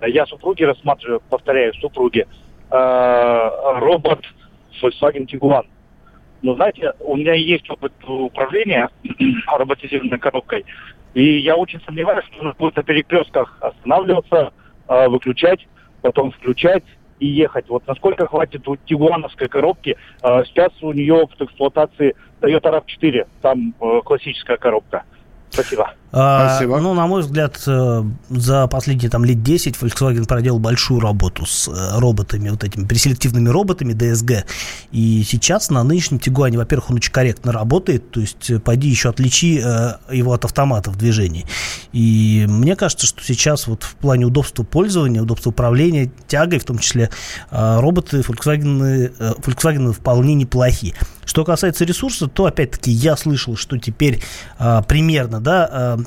Я 0.07 0.26
супруги 0.26 0.62
рассматриваю, 0.62 1.21
повторяю, 1.28 1.75
супруги. 1.75 2.26
Э, 2.71 3.50
робот 3.80 4.21
Volkswagen 4.80 5.26
Tiguan. 5.26 5.64
Но 6.44 6.54
знаете, 6.56 6.92
у 7.00 7.16
меня 7.16 7.32
есть 7.32 7.70
опыт 7.70 7.94
управления 8.06 8.90
роботизированной 9.46 10.18
коробкой, 10.18 10.66
и 11.14 11.38
я 11.38 11.56
очень 11.56 11.80
сомневаюсь, 11.86 12.26
что 12.26 12.36
нужно 12.36 12.54
будет 12.58 12.76
на 12.76 12.82
перекрестках 12.82 13.56
останавливаться, 13.62 14.52
а, 14.86 15.08
выключать, 15.08 15.66
потом 16.02 16.32
включать 16.32 16.84
и 17.18 17.26
ехать. 17.26 17.70
Вот 17.70 17.86
насколько 17.86 18.26
хватит 18.26 18.68
у 18.68 18.76
тигуановской 18.76 19.48
коробки, 19.48 19.96
а, 20.20 20.44
сейчас 20.44 20.70
у 20.82 20.92
нее 20.92 21.14
опыт 21.14 21.40
эксплуатации 21.40 22.14
Toyota 22.42 22.84
RAV4, 22.84 23.26
там 23.40 23.74
э, 23.80 24.00
классическая 24.04 24.58
коробка. 24.58 25.04
Спасибо. 25.48 25.94
А, 26.16 26.50
Спасибо. 26.50 26.78
Ну, 26.78 26.94
на 26.94 27.09
мой 27.09 27.23
взгляд, 27.23 27.61
э, 27.66 28.04
за 28.30 28.68
последние 28.68 29.11
там, 29.11 29.25
лет 29.25 29.42
10 29.42 29.75
Volkswagen 29.75 30.25
проделал 30.28 30.61
большую 30.61 31.00
работу 31.00 31.44
с 31.44 31.66
э, 31.66 31.99
роботами, 31.99 32.50
вот 32.50 32.62
этими 32.62 32.85
преселективными 32.87 33.49
роботами 33.49 33.94
DSG. 33.94 34.44
И 34.92 35.25
сейчас 35.26 35.71
на 35.71 35.83
нынешнем 35.83 36.21
Тигуане, 36.21 36.56
во-первых, 36.56 36.90
он 36.90 36.97
очень 36.97 37.11
корректно 37.11 37.50
работает, 37.50 38.12
то 38.12 38.21
есть 38.21 38.49
э, 38.49 38.61
пойди 38.61 38.88
еще 38.88 39.09
отличи 39.09 39.54
его 39.54 40.33
от 40.33 40.44
автомата 40.44 40.92
в 40.92 40.97
движении. 40.97 41.47
И 41.92 42.47
мне 42.49 42.76
кажется, 42.76 43.09
что 43.09 43.25
сейчас 43.25 43.66
вот 43.66 43.83
в 43.83 43.97
плане 43.97 44.25
удобства 44.26 44.62
пользования, 44.62 45.21
удобства 45.21 45.50
управления, 45.50 46.12
тягой 46.28 46.61
в 46.61 46.64
том 46.64 46.78
числе, 46.78 47.11
роботы 47.50 48.21
Volkswagen, 48.21 49.12
Volkswagen 49.40 49.92
вполне 49.92 50.35
неплохие. 50.35 50.94
Что 51.25 51.44
касается 51.44 51.85
ресурса, 51.85 52.28
то 52.28 52.47
опять-таки 52.47 52.90
я 52.90 53.16
слышал, 53.16 53.56
что 53.56 53.78
теперь 53.78 54.21
примерно, 54.87 55.40
да, 55.40 55.99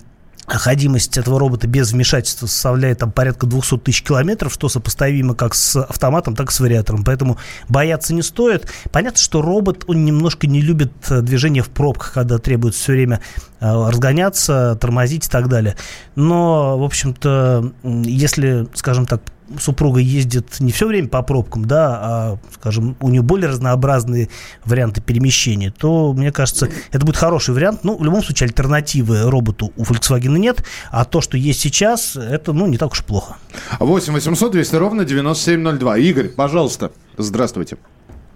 ходимость 0.48 1.18
этого 1.18 1.39
робота 1.39 1.68
без 1.68 1.92
вмешательства 1.92 2.48
составляет 2.48 3.00
там 3.00 3.12
порядка 3.12 3.46
200 3.46 3.80
тысяч 3.80 4.04
километров, 4.04 4.54
что 4.54 4.70
сопоставимо 4.70 5.36
как 5.36 5.54
с 5.54 5.75
автоматом, 5.75 6.36
так 6.36 6.50
и 6.50 6.54
с 6.54 6.60
вариатором. 6.60 7.04
Поэтому 7.04 7.38
бояться 7.68 8.13
не 8.13 8.22
стоит. 8.22 8.72
Понятно, 8.92 9.20
что 9.20 9.42
робот, 9.42 9.84
он 9.88 10.06
немножко 10.06 10.48
не 10.48 10.62
любит 10.62 10.94
э, 11.10 11.22
движение 11.22 11.63
в 11.63 11.70
пробках, 11.70 12.13
когда 12.13 12.38
требуется 12.38 12.82
все 12.82 12.94
время 12.94 13.20
э, 13.60 13.66
разгоняться, 13.66 14.77
тормозить 14.80 15.27
и 15.27 15.30
так 15.30 15.50
далее. 15.50 15.75
Но, 16.16 16.77
в 16.77 16.84
общем-то, 16.84 17.74
если, 17.84 18.68
скажем 18.74 19.06
так, 19.06 19.22
супруга 19.60 20.00
ездит 20.00 20.60
не 20.60 20.72
все 20.72 20.88
время 20.88 21.08
по 21.08 21.22
пробкам, 21.22 21.66
да, 21.66 22.00
а, 22.01 22.38
скажем, 22.54 22.96
у 23.00 23.10
нее 23.10 23.22
более 23.22 23.50
разнообразные 23.50 24.30
варианты 24.66 25.01
перемещения, 25.01 25.72
то, 25.72 26.13
мне 26.13 26.32
кажется, 26.32 26.70
это 26.92 27.06
будет 27.06 27.18
хороший 27.18 27.54
вариант. 27.54 27.84
Ну, 27.84 27.98
в 27.98 28.04
любом 28.04 28.24
случае, 28.24 28.48
альтернативы 28.48 29.30
роботу 29.30 29.72
у 29.75 29.84
Volkswagen 29.84 30.38
нет, 30.38 30.63
а 30.92 31.06
то, 31.06 31.22
что 31.22 31.38
есть 31.38 31.60
сейчас, 31.60 32.16
это, 32.16 32.54
ну, 32.54 32.68
не 32.68 32.77
так 32.77 32.92
уж 32.92 33.04
плохо. 33.04 33.38
8 33.80 34.13
800 34.13 34.51
200 34.51 34.75
ровно 34.75 35.06
9702. 35.06 35.98
Игорь, 35.98 36.30
пожалуйста, 36.30 36.92
здравствуйте. 37.18 37.77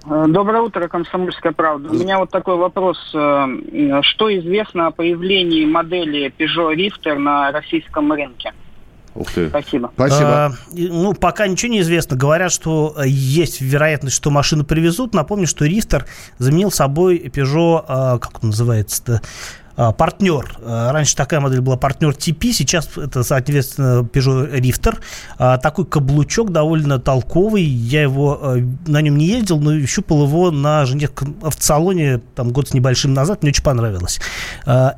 Э, 0.06 0.26
доброе 0.28 0.62
утро, 0.62 0.88
Комсомольская 0.88 1.52
правда. 1.52 1.90
У 1.90 1.94
меня 1.94 2.20
вот 2.20 2.30
такой 2.30 2.56
вопрос. 2.58 2.98
Э, 3.14 3.48
что 4.02 4.36
известно 4.40 4.88
о 4.88 4.92
появлении 4.92 5.66
модели 5.66 6.34
Peugeot 6.38 6.76
Rifter 6.76 7.18
на 7.18 7.52
российском 7.52 8.12
рынке? 8.12 8.54
Ух 9.16 9.32
ты. 9.32 9.50
Спасибо. 9.50 9.92
Спасибо. 9.94 10.46
А, 10.46 10.52
ну, 10.72 11.14
пока 11.14 11.48
ничего 11.48 11.72
не 11.72 11.82
известно. 11.82 12.16
Говорят, 12.16 12.52
что 12.52 12.96
э, 12.98 13.08
есть 13.08 13.60
вероятность, 13.60 14.16
что 14.16 14.30
машину 14.30 14.64
привезут. 14.64 15.14
Напомню, 15.14 15.48
что 15.48 15.66
Рифтер 15.66 16.06
заменил 16.38 16.72
собой 16.72 17.18
Peugeot, 17.18 17.84
а, 17.88 18.20
как 18.20 18.44
он 18.44 18.50
называется-то, 18.50 19.22
а, 19.76 19.92
партнер. 19.92 20.58
А, 20.64 20.92
раньше 20.92 21.16
такая 21.16 21.40
модель 21.40 21.62
была 21.62 21.78
партнер 21.78 22.12
TP, 22.12 22.52
сейчас 22.52 22.98
это, 22.98 23.24
соответственно, 23.24 24.04
Peugeot 24.04 24.52
Rifter. 24.60 25.00
А, 25.38 25.58
такой 25.58 25.86
каблучок 25.86 26.52
довольно 26.52 27.00
толковый. 27.00 27.64
Я 27.64 28.04
его 28.04 28.58
на 28.86 29.02
нем 29.02 29.18
не 29.18 29.26
ездил, 29.26 29.60
но 29.60 29.86
щупал 29.86 30.26
его 30.26 30.52
на 30.52 30.86
жене 30.86 31.10
в 31.10 31.64
салоне 31.64 32.22
там, 32.36 32.52
год 32.52 32.70
с 32.70 32.74
небольшим 32.74 33.14
назад. 33.14 33.42
Мне 33.42 33.50
очень 33.52 33.64
понравилось. 33.64 34.20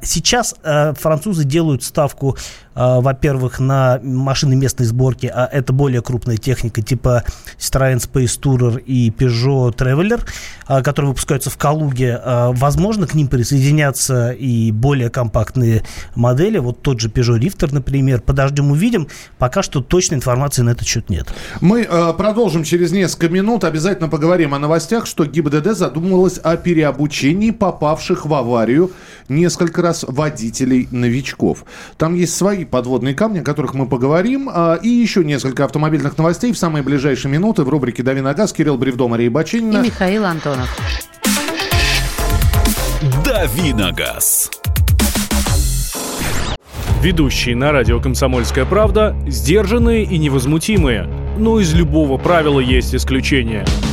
Сейчас 0.02 0.56
французы 1.00 1.46
делают 1.46 1.84
ставку 1.84 2.36
а, 2.36 2.38
во-первых, 2.76 3.60
на 3.60 4.00
машины 4.04 4.56
местной 4.56 4.86
сборки, 4.86 5.32
а 5.34 5.48
это 5.52 5.74
более 5.74 6.02
крупная 6.02 6.38
техника, 6.38 6.82
типа 6.82 7.24
Citroёn 7.58 7.98
Space 7.98 8.40
Tourer 8.40 8.82
и 8.82 9.10
Peugeot 9.10 9.76
Traveler, 9.76 10.22
а, 10.66 10.82
которые 10.82 11.10
выпускаются 11.10 11.50
в 11.50 11.58
Калуге. 11.58 12.20
А, 12.24 12.52
возможно, 12.52 13.08
к 13.08 13.14
ним 13.14 13.28
присоединятся 13.28 14.32
и 14.32 14.72
более 14.72 15.10
компактные 15.10 15.84
модели, 16.16 16.58
вот 16.58 16.82
тот 16.82 17.00
же 17.00 17.10
Peugeot 17.10 17.40
Rifter, 17.40 17.74
например. 17.74 18.22
Подождем, 18.22 18.72
увидим. 18.72 19.08
Пока 19.38 19.64
что 19.64 19.82
точной 19.82 20.18
информации 20.18 20.62
на 20.62 20.72
этот 20.72 20.88
счет 20.88 21.10
нет. 21.10 21.34
Мы 21.62 21.82
э, 21.82 22.14
продолжим 22.14 22.64
через 22.64 22.92
несколько 22.92 23.30
минут. 23.30 23.64
Обязательно 23.64 24.10
поговорим 24.10 24.54
о 24.54 24.60
новостях, 24.60 25.06
что 25.06 25.26
ГИБДД 25.26 25.74
задумывалась 25.78 26.38
о 26.38 26.58
переобучении 26.58 27.52
попавших 27.52 28.26
в 28.26 28.34
аварию 28.34 28.92
несколько 29.30 29.82
раз 29.82 30.06
водителей-новичков. 30.08 31.66
Там 31.98 32.16
есть 32.16 32.36
свои 32.36 32.63
подводные 32.70 33.14
камни, 33.14 33.40
о 33.40 33.44
которых 33.44 33.74
мы 33.74 33.88
поговорим. 33.88 34.50
А, 34.52 34.76
и 34.76 34.88
еще 34.88 35.24
несколько 35.24 35.66
автомобильных 35.66 36.18
новостей 36.18 36.52
в 36.52 36.58
самые 36.58 36.84
ближайшие 36.84 37.32
минуты 37.32 37.64
в 37.64 37.70
рубрике 37.70 38.04
«Дави 38.04 38.22
на 38.22 38.34
газ». 38.34 38.54
Кирилл 38.54 38.78
Бревдо, 38.78 39.08
Мария 39.08 39.30
Бачинина. 39.30 39.80
И 39.80 39.88
Михаил 39.88 40.26
Антонов. 40.26 40.70
«Дави 43.26 43.74
на 43.74 43.92
газ». 43.92 44.52
Ведущие 47.02 47.56
на 47.56 47.72
радио 47.72 48.00
«Комсомольская 48.00 48.66
правда» 48.66 49.16
сдержанные 49.28 50.04
и 50.04 50.18
невозмутимые. 50.18 51.10
Но 51.38 51.60
из 51.60 51.74
любого 51.74 52.18
правила 52.18 52.60
есть 52.60 52.96
исключение– 52.96 53.66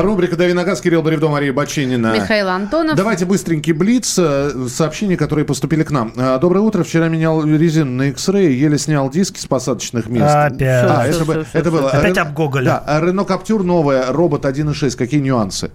Рубрика 0.00 0.36
«Дави 0.36 0.54
на 0.54 0.64
газ», 0.64 0.80
Кирилл 0.80 1.02
Бревдо, 1.02 1.28
Мария 1.28 1.52
Бачинина. 1.52 2.14
Михаил 2.14 2.48
Антонов. 2.48 2.96
Давайте 2.96 3.26
быстренький 3.26 3.72
блиц. 3.72 4.18
Э, 4.18 4.66
сообщения, 4.68 5.18
которые 5.18 5.44
поступили 5.44 5.82
к 5.82 5.90
нам. 5.90 6.14
Э, 6.16 6.38
Доброе 6.40 6.60
утро. 6.60 6.82
Вчера 6.82 7.08
менял 7.08 7.44
резину 7.44 7.90
на 7.90 8.02
X-Ray, 8.08 8.52
еле 8.52 8.78
снял 8.78 9.10
диски 9.10 9.38
с 9.38 9.44
посадочных 9.44 10.08
мест. 10.08 10.34
Опять. 10.34 10.62
А, 10.62 11.06
это, 11.06 11.44
все, 11.44 11.58
это 11.58 11.70
было. 11.70 11.90
Опять 11.90 12.16
об 12.16 12.32
Гоголе. 12.32 12.64
Да, 12.66 13.00
Рено 13.02 13.24
Каптюр 13.24 13.64
новая, 13.64 14.10
робот 14.10 14.46
1.6. 14.46 14.96
Какие 14.96 15.20
нюансы? 15.20 15.70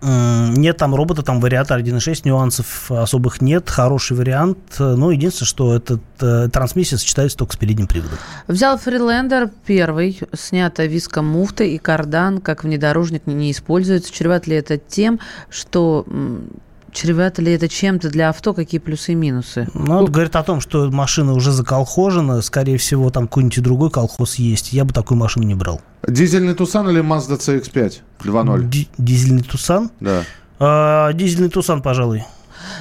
Нет 0.00 0.76
там 0.76 0.94
робота, 0.94 1.22
там 1.22 1.40
вариатор 1.40 1.80
1.6, 1.80 2.22
нюансов 2.24 2.90
особых 2.90 3.40
нет, 3.40 3.68
хороший 3.68 4.16
вариант. 4.16 4.58
Но 4.78 5.10
единственное, 5.10 5.48
что 5.48 5.74
этот 5.74 6.02
э, 6.20 6.48
трансмиссия 6.52 6.98
сочетается 6.98 7.36
только 7.36 7.54
с 7.54 7.56
передним 7.56 7.88
приводом. 7.88 8.18
Взял 8.46 8.78
фрилендер 8.78 9.50
первый, 9.66 10.20
снято 10.34 10.86
виска 10.86 11.22
муфта 11.22 11.64
и 11.64 11.78
кардан, 11.78 12.40
как 12.40 12.62
внедорожник 12.62 13.26
не, 13.26 13.50
используется. 13.50 14.12
Чревато 14.12 14.50
ли 14.50 14.56
это 14.56 14.78
тем, 14.78 15.18
что 15.50 16.06
Чревато 16.92 17.42
ли 17.42 17.52
это 17.52 17.68
чем-то 17.68 18.08
для 18.08 18.30
авто? 18.30 18.54
Какие 18.54 18.80
плюсы 18.80 19.12
и 19.12 19.14
минусы? 19.14 19.68
Ну, 19.74 20.02
это 20.02 20.10
говорит 20.10 20.36
о 20.36 20.42
том, 20.42 20.60
что 20.60 20.90
машина 20.90 21.34
уже 21.34 21.52
заколхожена. 21.52 22.40
Скорее 22.42 22.78
всего, 22.78 23.10
там 23.10 23.28
какой-нибудь 23.28 23.62
другой 23.62 23.90
колхоз 23.90 24.36
есть. 24.36 24.72
Я 24.72 24.84
бы 24.84 24.92
такую 24.92 25.18
машину 25.18 25.44
не 25.46 25.54
брал. 25.54 25.80
Дизельный 26.06 26.54
Тусан 26.54 26.88
или 26.88 27.02
Mazda 27.02 27.38
CX-5 27.38 28.00
2.0? 28.20 28.86
дизельный 28.98 29.42
Тусан? 29.42 29.90
Да. 30.00 30.22
А, 30.58 31.12
дизельный 31.12 31.50
Тусан, 31.50 31.82
пожалуй. 31.82 32.24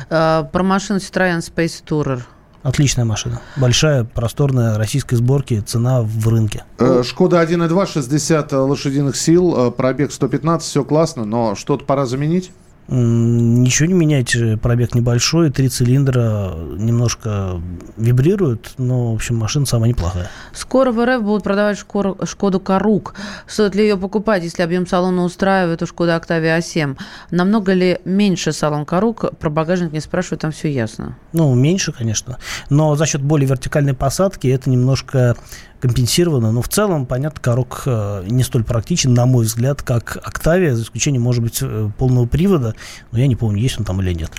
А, 0.09 0.43
про 0.43 0.63
машину 0.63 0.99
Citroёn 0.99 1.39
Space 1.39 1.83
Tourer. 1.87 2.21
Отличная 2.63 3.05
машина. 3.05 3.41
Большая, 3.55 4.03
просторная, 4.03 4.77
российской 4.77 5.15
сборки, 5.15 5.61
цена 5.61 6.01
в 6.01 6.27
рынке. 6.27 6.63
Э, 6.79 7.01
Шкода 7.05 7.41
1.2, 7.41 7.85
60 7.93 8.51
лошадиных 8.51 9.15
сил, 9.15 9.67
э, 9.67 9.71
пробег 9.71 10.11
115, 10.11 10.67
все 10.67 10.83
классно, 10.83 11.23
но 11.23 11.55
что-то 11.55 11.85
пора 11.85 12.05
заменить? 12.05 12.51
Ничего 12.89 13.87
не 13.87 13.93
менять, 13.93 14.35
пробег 14.61 14.95
небольшой, 14.95 15.51
три 15.51 15.67
цилиндра 15.67 16.53
немножко 16.77 17.61
вибрируют, 17.97 18.75
но, 18.77 19.11
в 19.11 19.15
общем, 19.15 19.35
машина 19.35 19.65
самая 19.65 19.89
неплохая. 19.89 20.29
Скоро 20.53 20.93
в 20.93 21.05
РФ 21.05 21.21
будут 21.21 21.43
продавать 21.43 21.77
Шкоду, 21.77 22.17
Шкоду 22.25 22.61
Карук. 22.61 23.15
Стоит 23.45 23.75
ли 23.75 23.83
ее 23.83 23.97
покупать, 23.97 24.43
если 24.43 24.61
объем 24.61 24.87
салона 24.87 25.23
устраивает 25.23 25.81
у 25.81 25.85
Шкода 25.85 26.15
Октавия 26.15 26.57
А7? 26.57 26.97
Намного 27.29 27.73
ли 27.73 27.99
меньше 28.05 28.53
салон 28.53 28.85
Карук? 28.85 29.37
Про 29.37 29.49
багажник 29.49 29.91
не 29.91 29.99
спрашиваю, 29.99 30.39
там 30.39 30.51
все 30.51 30.71
ясно. 30.71 31.17
Ну, 31.33 31.53
меньше, 31.55 31.91
конечно. 31.91 32.37
Но 32.69 32.95
за 32.95 33.05
счет 33.05 33.21
более 33.21 33.49
вертикальной 33.49 33.95
посадки 33.95 34.47
это 34.47 34.69
немножко 34.69 35.35
компенсировано. 35.79 36.51
Но 36.51 36.61
в 36.61 36.69
целом, 36.69 37.05
понятно, 37.05 37.41
Корок 37.41 37.83
э, 37.85 38.23
не 38.27 38.43
столь 38.43 38.63
практичен, 38.63 39.13
на 39.13 39.25
мой 39.25 39.45
взгляд, 39.45 39.81
как 39.81 40.17
Октавия, 40.23 40.75
за 40.75 40.83
исключением, 40.83 41.23
может 41.23 41.43
быть, 41.43 41.59
э, 41.61 41.89
полного 41.97 42.25
привода. 42.25 42.75
Но 43.11 43.19
я 43.19 43.27
не 43.27 43.35
помню, 43.35 43.61
есть 43.61 43.79
он 43.79 43.85
там 43.85 44.01
или 44.01 44.13
нет. 44.13 44.31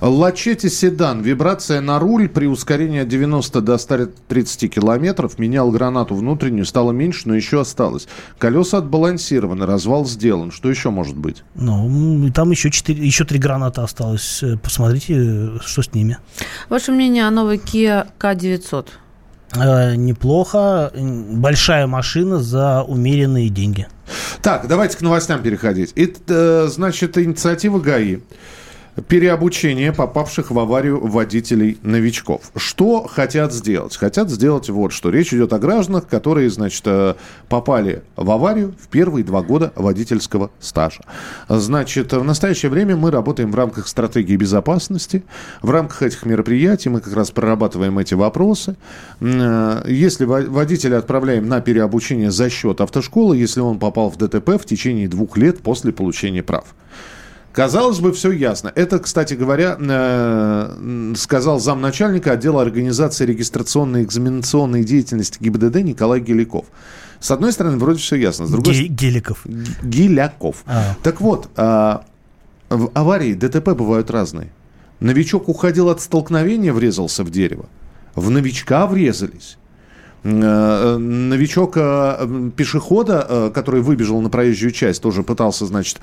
Лачети 0.00 0.68
седан. 0.68 1.22
Вибрация 1.22 1.80
на 1.80 1.98
руль 1.98 2.28
при 2.28 2.46
ускорении 2.46 3.00
от 3.00 3.08
90 3.08 3.60
до 3.60 3.78
130 3.78 4.68
километров. 4.74 5.38
Менял 5.38 5.70
гранату 5.70 6.14
внутреннюю, 6.14 6.66
стало 6.66 6.92
меньше, 6.92 7.22
но 7.26 7.34
еще 7.34 7.60
осталось. 7.60 8.06
Колеса 8.38 8.78
отбалансированы, 8.78 9.66
развал 9.66 10.04
сделан. 10.04 10.50
Что 10.50 10.68
еще 10.68 10.90
может 10.90 11.16
быть? 11.16 11.42
Ну, 11.54 12.30
там 12.34 12.50
еще, 12.50 12.70
4, 12.70 13.04
еще 13.04 13.24
3 13.24 13.38
гранаты 13.38 13.80
осталось. 13.80 14.42
Э, 14.42 14.58
посмотрите, 14.58 15.58
что 15.64 15.82
с 15.82 15.92
ними. 15.94 16.18
Ваше 16.68 16.92
мнение 16.92 17.26
о 17.26 17.30
новой 17.30 17.56
Kia 17.56 18.08
K900? 18.18 18.88
Э, 19.56 19.94
неплохо. 19.94 20.92
Большая 20.94 21.86
машина 21.86 22.38
за 22.40 22.82
умеренные 22.82 23.48
деньги. 23.48 23.86
Так, 24.42 24.68
давайте 24.68 24.98
к 24.98 25.00
новостям 25.00 25.42
переходить. 25.42 25.92
Это, 25.96 26.68
значит, 26.68 27.16
инициатива 27.18 27.78
ГАИ 27.78 28.18
переобучение 29.02 29.92
попавших 29.92 30.50
в 30.50 30.58
аварию 30.58 31.04
водителей-новичков. 31.04 32.42
Что 32.56 33.06
хотят 33.06 33.52
сделать? 33.52 33.96
Хотят 33.96 34.30
сделать 34.30 34.68
вот 34.68 34.92
что. 34.92 35.10
Речь 35.10 35.34
идет 35.34 35.52
о 35.52 35.58
гражданах, 35.58 36.06
которые, 36.06 36.50
значит, 36.50 36.82
э, 36.86 37.14
попали 37.48 38.02
в 38.16 38.30
аварию 38.30 38.74
в 38.80 38.88
первые 38.88 39.24
два 39.24 39.42
года 39.42 39.72
водительского 39.74 40.50
стажа. 40.60 41.02
Значит, 41.48 42.12
в 42.12 42.22
настоящее 42.22 42.70
время 42.70 42.96
мы 42.96 43.10
работаем 43.10 43.50
в 43.50 43.54
рамках 43.54 43.88
стратегии 43.88 44.36
безопасности. 44.36 45.24
В 45.62 45.70
рамках 45.70 46.02
этих 46.02 46.24
мероприятий 46.24 46.88
мы 46.88 47.00
как 47.00 47.14
раз 47.14 47.30
прорабатываем 47.30 47.98
эти 47.98 48.14
вопросы. 48.14 48.76
Э, 49.20 49.84
если 49.88 50.24
водителя 50.24 50.98
отправляем 50.98 51.48
на 51.48 51.60
переобучение 51.60 52.30
за 52.30 52.48
счет 52.48 52.80
автошколы, 52.80 53.36
если 53.36 53.60
он 53.60 53.78
попал 53.78 54.10
в 54.10 54.16
ДТП 54.16 54.50
в 54.50 54.64
течение 54.64 55.08
двух 55.08 55.36
лет 55.36 55.60
после 55.60 55.92
получения 55.92 56.42
прав. 56.42 56.74
Казалось 57.54 58.00
бы, 58.00 58.12
все 58.12 58.32
ясно. 58.32 58.72
Это, 58.74 58.98
кстати 58.98 59.34
говоря, 59.34 59.76
э, 59.78 61.14
сказал 61.16 61.60
замначальника 61.60 62.32
отдела 62.32 62.60
организации 62.60 63.24
регистрационной 63.26 64.02
и 64.02 64.04
экзаменационной 64.04 64.82
деятельности 64.82 65.38
ГИБДД 65.40 65.76
Николай 65.76 66.18
Геликов. 66.20 66.66
С 67.20 67.30
одной 67.30 67.52
стороны, 67.52 67.76
вроде 67.76 68.00
все 68.00 68.16
ясно. 68.16 68.46
С 68.46 68.50
другой 68.50 68.74
Ге- 68.74 68.88
Геликов. 68.88 69.46
Геляков. 69.84 70.64
А. 70.66 70.96
Так 71.04 71.20
вот, 71.20 71.48
э, 71.56 71.98
в 72.70 72.90
аварии 72.92 73.34
ДТП 73.34 73.68
бывают 73.70 74.10
разные. 74.10 74.50
Новичок 74.98 75.48
уходил 75.48 75.90
от 75.90 76.00
столкновения, 76.00 76.72
врезался 76.72 77.22
в 77.22 77.30
дерево. 77.30 77.66
В 78.16 78.30
новичка 78.30 78.86
врезались. 78.88 79.58
Э, 80.24 80.96
новичок 80.96 81.76
э, 81.76 82.50
пешехода, 82.56 83.26
э, 83.28 83.50
который 83.54 83.82
выбежал 83.82 84.22
на 84.22 84.30
проезжую 84.30 84.72
часть, 84.72 85.02
тоже 85.02 85.22
пытался, 85.22 85.66
значит, 85.66 86.00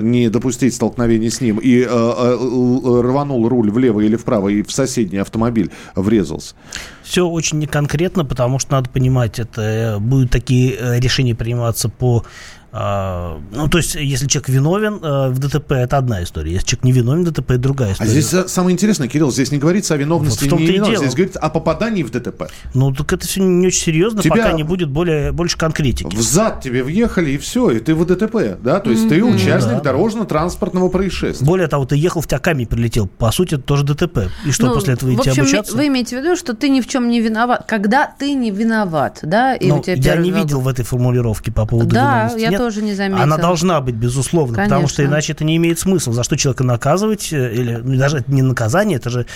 не 0.00 0.30
допустить 0.30 0.74
столкновения 0.74 1.30
с 1.30 1.40
ним 1.40 1.58
и 1.62 1.84
рванул 1.84 3.48
руль 3.48 3.70
влево 3.70 4.00
или 4.00 4.16
вправо 4.16 4.48
и 4.48 4.62
в 4.62 4.72
соседний 4.72 5.18
автомобиль 5.18 5.70
врезался. 5.94 6.54
Все 7.02 7.26
очень 7.26 7.58
неконкретно, 7.58 8.24
потому 8.24 8.58
что 8.58 8.72
надо 8.72 8.90
понимать, 8.90 9.38
это 9.38 9.98
будут 10.00 10.30
такие 10.30 10.76
решения 10.98 11.34
приниматься 11.34 11.88
по 11.88 12.24
ну, 12.70 13.68
то 13.68 13.78
есть, 13.78 13.94
если 13.94 14.26
человек 14.26 14.48
виновен 14.48 15.00
э, 15.02 15.28
в 15.30 15.38
ДТП, 15.38 15.72
это 15.72 15.96
одна 15.96 16.22
история. 16.22 16.52
Если 16.52 16.66
человек 16.66 16.84
не 16.84 16.92
виновен 16.92 17.24
в 17.24 17.30
ДТП, 17.30 17.52
это 17.52 17.58
другая 17.60 17.90
а 17.90 17.92
история. 17.92 18.10
А 18.10 18.12
здесь 18.12 18.50
самое 18.50 18.74
интересное, 18.74 19.08
Кирилл, 19.08 19.30
здесь 19.30 19.50
не 19.50 19.58
говорится 19.58 19.94
о 19.94 19.96
виновности 19.96 20.44
вот 20.44 20.46
в 20.46 20.50
том 20.50 20.60
не 20.60 20.66
виновности, 20.66 21.04
здесь 21.04 21.14
говорится 21.14 21.40
о 21.40 21.48
попадании 21.48 22.02
в 22.02 22.10
ДТП. 22.10 22.44
Ну, 22.74 22.92
так 22.92 23.12
это 23.12 23.26
все 23.26 23.42
не 23.42 23.66
очень 23.66 23.80
серьезно, 23.80 24.22
Тебя 24.22 24.36
пока 24.36 24.52
не 24.52 24.64
будет 24.64 24.90
более, 24.90 25.32
больше 25.32 25.56
конкретики. 25.56 26.14
В 26.14 26.20
зад 26.20 26.60
тебе 26.60 26.82
въехали, 26.82 27.30
и 27.30 27.38
все, 27.38 27.70
и 27.70 27.80
ты 27.80 27.94
в 27.94 28.04
ДТП, 28.04 28.60
да? 28.62 28.80
То 28.80 28.90
есть 28.90 29.04
mm-hmm. 29.04 29.08
ты 29.08 29.24
участник 29.24 29.76
да. 29.76 29.80
дорожно-транспортного 29.80 30.88
происшествия. 30.90 31.46
Более 31.46 31.68
того, 31.68 31.86
ты 31.86 31.96
ехал, 31.96 32.20
в 32.20 32.26
тебя 32.26 32.38
камень 32.38 32.66
прилетел. 32.66 33.06
По 33.06 33.30
сути, 33.32 33.54
это 33.54 33.64
тоже 33.64 33.84
ДТП. 33.84 34.30
И 34.44 34.50
что, 34.50 34.66
ну, 34.66 34.74
после 34.74 34.94
этого 34.94 35.14
идти 35.14 35.30
общем, 35.30 35.42
обучаться? 35.42 35.76
Вы 35.76 35.86
имеете 35.86 36.18
в 36.18 36.22
виду, 36.22 36.36
что 36.36 36.54
ты 36.54 36.68
ни 36.68 36.80
в 36.80 36.86
чем 36.86 37.08
не 37.08 37.20
виноват. 37.20 37.64
Когда 37.66 38.06
ты 38.06 38.34
не 38.34 38.50
виноват, 38.50 39.20
да? 39.22 39.54
И 39.54 39.68
ну, 39.68 39.78
у 39.78 39.82
тебя 39.82 39.94
я 39.94 40.16
не 40.16 40.30
видел 40.30 40.60
в 40.60 40.68
этой 40.68 40.84
формулировке 40.84 41.50
по 41.50 41.66
поводу 41.66 41.88
да, 41.90 42.28
виновности. 42.28 42.40
Я 42.40 42.50
Нет? 42.50 42.57
Тоже 42.58 42.82
не 42.82 42.94
заметила. 42.94 43.22
Она 43.22 43.38
должна 43.38 43.80
быть, 43.80 43.94
безусловно, 43.94 44.56
Конечно. 44.56 44.76
потому 44.76 44.88
что 44.88 45.04
иначе 45.04 45.32
это 45.32 45.44
не 45.44 45.56
имеет 45.56 45.78
смысла. 45.78 46.12
За 46.12 46.24
что 46.24 46.36
человека 46.36 46.64
наказывать, 46.64 47.32
э, 47.32 47.54
или 47.54 47.76
ну, 47.76 47.96
даже 47.96 48.18
это 48.18 48.32
не 48.32 48.42
наказание, 48.42 48.96
это 48.96 49.10
же, 49.10 49.26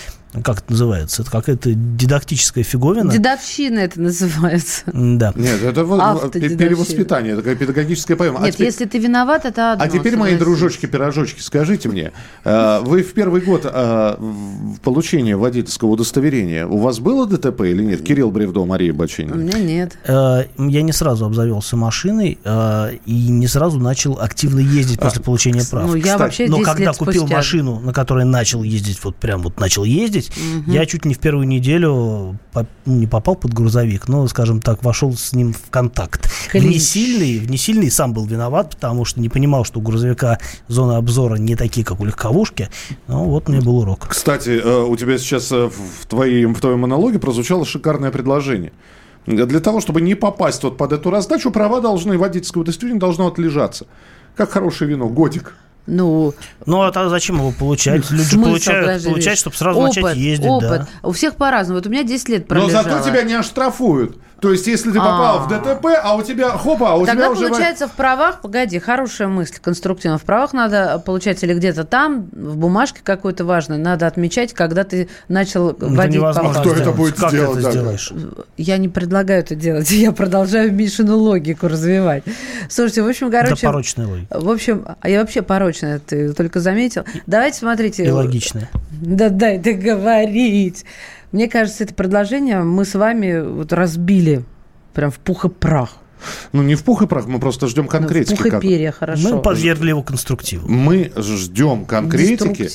как 0.41 0.59
это 0.59 0.71
называется, 0.71 1.21
это 1.21 1.31
какая-то 1.31 1.73
дидактическая 1.73 2.63
фиговина. 2.63 3.11
Дедовщина 3.11 3.79
это 3.79 4.01
называется. 4.01 4.83
Да. 4.85 5.33
Нет, 5.35 5.61
это 5.63 5.83
перевоспитание, 6.31 7.35
такая 7.35 7.55
педагогическая 7.55 8.17
поэма. 8.17 8.39
А 8.39 8.43
Нет, 8.43 8.49
а 8.49 8.51
теперь... 8.53 8.67
если 8.67 8.85
ты 8.85 8.97
виноват, 8.97 9.45
это 9.45 9.73
одно. 9.73 9.85
А 9.85 9.87
теперь, 9.87 10.15
мои 10.17 10.35
дружочки-пирожочки, 10.37 11.41
скажите 11.41 11.89
мне, 11.89 12.11
э, 12.43 12.79
вы 12.83 13.03
в 13.03 13.13
первый 13.13 13.41
год 13.41 13.61
э, 13.65 14.15
получения 14.83 15.35
водительского 15.35 15.89
удостоверения, 15.89 16.65
у 16.65 16.77
вас 16.77 16.99
было 16.99 17.27
ДТП 17.27 17.61
или 17.61 17.83
нет? 17.83 18.01
Кирилл 18.01 18.31
Бревдо, 18.31 18.65
Мария 18.65 18.93
Бачинина. 18.93 19.35
У 19.35 19.37
меня 19.37 19.59
нет. 19.59 19.97
Я 20.07 20.81
не 20.81 20.91
сразу 20.91 21.25
обзавелся 21.25 21.77
машиной 21.77 22.39
и 23.05 23.27
не 23.29 23.47
сразу 23.47 23.79
начал 23.79 24.19
активно 24.19 24.59
ездить 24.59 24.99
после 24.99 25.21
а, 25.21 25.23
получения 25.23 25.63
прав. 25.69 25.87
Ну, 25.87 25.95
я 25.95 26.17
вообще 26.17 26.47
Но 26.47 26.61
когда 26.61 26.93
купил 26.93 27.21
спустя... 27.21 27.35
машину, 27.35 27.79
на 27.79 27.93
которой 27.93 28.25
начал 28.25 28.63
ездить, 28.63 29.03
вот 29.03 29.15
прям 29.15 29.41
вот 29.41 29.59
начал 29.59 29.83
ездить, 29.83 30.22
угу. 30.29 30.71
я 30.71 30.85
чуть 30.85 31.05
не 31.05 31.13
в 31.13 31.19
первую 31.19 31.47
неделю 31.47 32.37
по, 32.51 32.65
не 32.85 33.07
попал 33.07 33.35
под 33.35 33.53
грузовик, 33.53 34.07
но, 34.07 34.27
скажем 34.27 34.61
так, 34.61 34.83
вошел 34.83 35.13
с 35.13 35.33
ним 35.33 35.53
в 35.53 35.69
контакт. 35.69 36.29
Клинч. 36.49 36.65
В 36.65 36.69
несильный, 36.69 37.39
в 37.39 37.49
несильный 37.49 37.91
сам 37.91 38.13
был 38.13 38.25
виноват, 38.25 38.71
потому 38.71 39.05
что 39.05 39.19
не 39.19 39.29
понимал, 39.29 39.65
что 39.65 39.79
у 39.79 39.81
грузовика 39.81 40.39
зоны 40.67 40.93
обзора 40.93 41.35
не 41.35 41.55
такие, 41.55 41.85
как 41.85 41.99
у 41.99 42.05
легковушки. 42.05 42.69
Ну, 43.07 43.25
вот 43.25 43.47
мне 43.49 43.61
был 43.61 43.79
урок. 43.79 44.07
Кстати, 44.07 44.61
э, 44.63 44.83
у 44.83 44.95
тебя 44.95 45.17
сейчас 45.17 45.51
э, 45.51 45.69
в, 45.69 46.05
твоем, 46.07 46.55
в 46.55 46.61
твоем 46.61 46.79
монологе 46.79 47.19
прозвучало 47.19 47.65
шикарное 47.65 48.11
предложение. 48.11 48.73
Для 49.25 49.59
того, 49.61 49.79
чтобы 49.79 50.01
не 50.01 50.15
попасть 50.15 50.63
вот 50.63 50.77
под 50.77 50.91
эту 50.91 51.09
раздачу, 51.09 51.49
права 51.49 51.79
должны, 51.79 52.17
водительское 52.17 52.61
удостоверение 52.61 52.99
должно 52.99 53.27
отлежаться. 53.27 53.87
Как 54.35 54.51
хорошее 54.51 54.89
вино, 54.89 55.07
годик. 55.07 55.55
Ну, 55.85 56.33
ну 56.65 56.81
а 56.81 56.91
тогда 56.91 57.09
зачем 57.09 57.37
его 57.37 57.51
получать? 57.51 58.09
Люди 58.09 58.23
смысл, 58.23 58.49
получают, 58.49 59.03
получают, 59.03 59.39
чтобы 59.39 59.55
сразу 59.55 59.79
опыт, 59.79 59.95
начать 59.95 60.17
ездить. 60.17 60.47
Опыт. 60.47 60.69
Да. 60.69 60.87
У 61.01 61.11
всех 61.11 61.35
по-разному. 61.35 61.79
Вот 61.79 61.87
у 61.87 61.89
меня 61.89 62.03
10 62.03 62.29
лет 62.29 62.47
пролежало. 62.47 62.83
Но 62.83 62.89
зато 62.89 63.09
тебя 63.09 63.23
не 63.23 63.33
оштрафуют. 63.33 64.17
То 64.43 64.51
есть, 64.51 64.67
если 64.67 64.91
ты 64.91 64.97
попал 64.97 65.47
в 65.47 65.53
а. 65.53 65.57
ДТП, 65.57 65.85
а 66.03 66.17
у 66.17 66.21
тебя, 66.21 66.49
хопа, 66.49 66.95
у 66.95 67.05
Тогда 67.05 67.27
тебя 67.27 67.31
уже... 67.31 67.47
получается, 67.47 67.87
в 67.87 67.93
правах, 67.93 68.41
погоди, 68.41 68.77
хорошая 68.77 69.29
мысль, 69.29 69.55
конструктивно. 69.61 70.17
В 70.17 70.23
правах 70.23 70.51
надо, 70.51 71.01
получается, 71.05 71.45
или 71.45 71.53
где-то 71.53 71.85
там, 71.85 72.27
в 72.33 72.57
бумажке 72.57 72.99
какой-то 73.01 73.45
важной, 73.45 73.77
надо 73.77 74.05
отмечать, 74.05 74.51
когда 74.51 74.83
ты 74.83 75.07
начал 75.29 75.69
это 75.69 75.85
водить 75.85 76.15
невозможно. 76.15 76.59
А 76.59 76.61
кто 76.61 76.73
это 76.73 76.91
будет 76.91 77.15
как 77.15 77.31
делать? 77.31 77.59
это 77.59 77.71
сделаешь? 77.71 78.11
Я 78.57 78.77
не 78.79 78.89
предлагаю 78.89 79.39
это 79.39 79.55
делать, 79.55 79.89
я 79.91 80.11
продолжаю 80.11 80.73
Мишину 80.73 81.19
логику 81.19 81.69
развивать. 81.69 82.25
Слушайте, 82.67 83.03
в 83.03 83.07
общем, 83.07 83.31
короче... 83.31 83.53
Это 83.53 83.67
порочная 83.67 84.07
логика. 84.07 84.39
В 84.41 84.49
общем, 84.49 84.85
а 84.99 85.07
я 85.07 85.21
вообще 85.21 85.41
порочная, 85.41 85.99
ты 85.99 86.33
только 86.33 86.59
заметил. 86.59 87.05
Давайте, 87.27 87.59
смотрите... 87.59 88.03
И 88.03 88.11
логичная. 88.11 88.69
Да 88.91 89.29
дай 89.29 89.57
договорить. 89.57 90.83
Мне 91.33 91.49
кажется, 91.49 91.83
это 91.83 91.93
предложение 91.95 92.61
мы 92.61 92.85
с 92.85 92.93
вами 92.93 93.41
вот 93.41 93.73
разбили 93.73 94.45
прям 94.93 95.09
в 95.11 95.17
пух 95.17 95.45
и 95.45 95.49
прах. 95.49 95.97
Ну, 96.53 96.61
не 96.61 96.75
в 96.75 96.83
пух 96.83 97.01
и 97.01 97.07
прах, 97.07 97.25
мы 97.25 97.39
просто 97.39 97.67
ждем 97.67 97.87
конкретики. 97.87 98.31
Ну, 98.31 98.35
в 98.37 98.43
пух 98.51 98.63
и 98.63 98.67
перья, 98.67 98.91
хорошо. 98.91 99.35
Мы 99.35 99.41
подвергли 99.41 99.89
его 99.89 100.03
конструктиву. 100.03 100.67
Мы 100.69 101.11
ждем 101.17 101.85
конкретики 101.85 102.69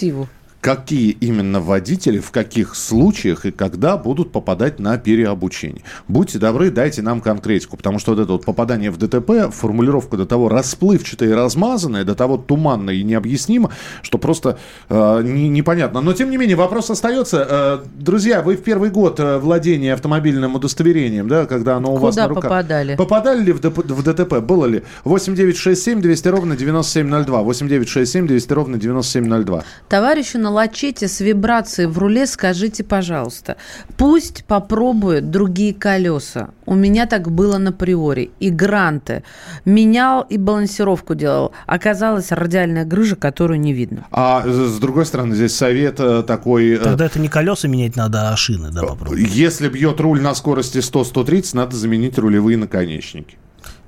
какие 0.60 1.10
именно 1.10 1.60
водители, 1.60 2.18
в 2.18 2.30
каких 2.30 2.74
случаях 2.74 3.46
и 3.46 3.50
когда 3.50 3.96
будут 3.96 4.32
попадать 4.32 4.80
на 4.80 4.98
переобучение. 4.98 5.82
Будьте 6.08 6.38
добры, 6.38 6.70
дайте 6.70 7.02
нам 7.02 7.20
конкретику, 7.20 7.76
потому 7.76 7.98
что 7.98 8.14
вот 8.14 8.20
это 8.20 8.32
вот 8.32 8.44
попадание 8.44 8.90
в 8.90 8.96
ДТП, 8.96 9.52
формулировка 9.52 10.16
до 10.16 10.26
того 10.26 10.48
расплывчатая 10.48 11.30
и 11.30 11.32
размазанная, 11.32 12.04
до 12.04 12.14
того 12.14 12.36
туманная 12.36 12.94
и 12.94 13.02
необъяснима, 13.02 13.70
что 14.02 14.18
просто 14.18 14.58
э, 14.88 15.22
не, 15.22 15.48
непонятно. 15.48 16.00
Но, 16.00 16.12
тем 16.12 16.30
не 16.30 16.36
менее, 16.36 16.56
вопрос 16.56 16.90
остается. 16.90 17.46
Э, 17.48 17.78
друзья, 17.94 18.42
вы 18.42 18.56
в 18.56 18.62
первый 18.62 18.90
год 18.90 19.20
э, 19.20 19.38
владения 19.38 19.94
автомобильным 19.94 20.56
удостоверением, 20.56 21.28
да, 21.28 21.46
когда 21.46 21.76
оно 21.76 21.92
у 21.92 21.94
Куда 21.94 22.06
вас 22.06 22.16
на 22.16 22.28
руках... 22.28 22.44
попадали? 22.44 22.96
Попадали 22.96 23.42
ли 23.42 23.52
в, 23.52 23.60
ДП, 23.60 23.78
в 23.78 24.02
ДТП? 24.02 24.38
Было 24.40 24.66
ли? 24.66 24.82
8967 25.04 26.00
200 26.00 26.28
ровно 26.28 26.56
9702. 26.56 27.42
8967 27.42 28.26
200 28.26 28.52
ровно 28.52 28.78
9702. 28.78 29.64
Товарищу 29.88 30.38
на 30.48 30.54
лачете 30.54 31.08
с 31.08 31.20
вибрацией 31.20 31.88
в 31.88 31.98
руле, 31.98 32.26
скажите, 32.26 32.82
пожалуйста, 32.82 33.56
пусть 33.98 34.44
попробует 34.44 35.30
другие 35.30 35.74
колеса. 35.74 36.50
У 36.64 36.74
меня 36.74 37.06
так 37.06 37.30
было 37.30 37.58
на 37.58 37.70
приоре. 37.70 38.30
И 38.40 38.48
гранты. 38.48 39.24
Менял 39.66 40.22
и 40.22 40.38
балансировку 40.38 41.14
делал. 41.14 41.52
Оказалась 41.66 42.32
радиальная 42.32 42.86
грыжа, 42.86 43.16
которую 43.16 43.60
не 43.60 43.74
видно. 43.74 44.06
А 44.10 44.42
с 44.46 44.78
другой 44.78 45.04
стороны, 45.04 45.34
здесь 45.34 45.54
совет 45.54 46.00
э, 46.00 46.22
такой... 46.22 46.72
Э, 46.72 46.78
Тогда 46.78 47.06
это 47.06 47.20
не 47.20 47.28
колеса 47.28 47.68
менять 47.68 47.96
надо, 47.96 48.30
а 48.30 48.36
шины, 48.36 48.70
да, 48.70 48.82
попробовать. 48.82 49.20
Если 49.28 49.68
бьет 49.68 50.00
руль 50.00 50.22
на 50.22 50.34
скорости 50.34 50.78
100-130, 50.78 51.50
надо 51.56 51.76
заменить 51.76 52.16
рулевые 52.18 52.56
наконечники. 52.56 53.36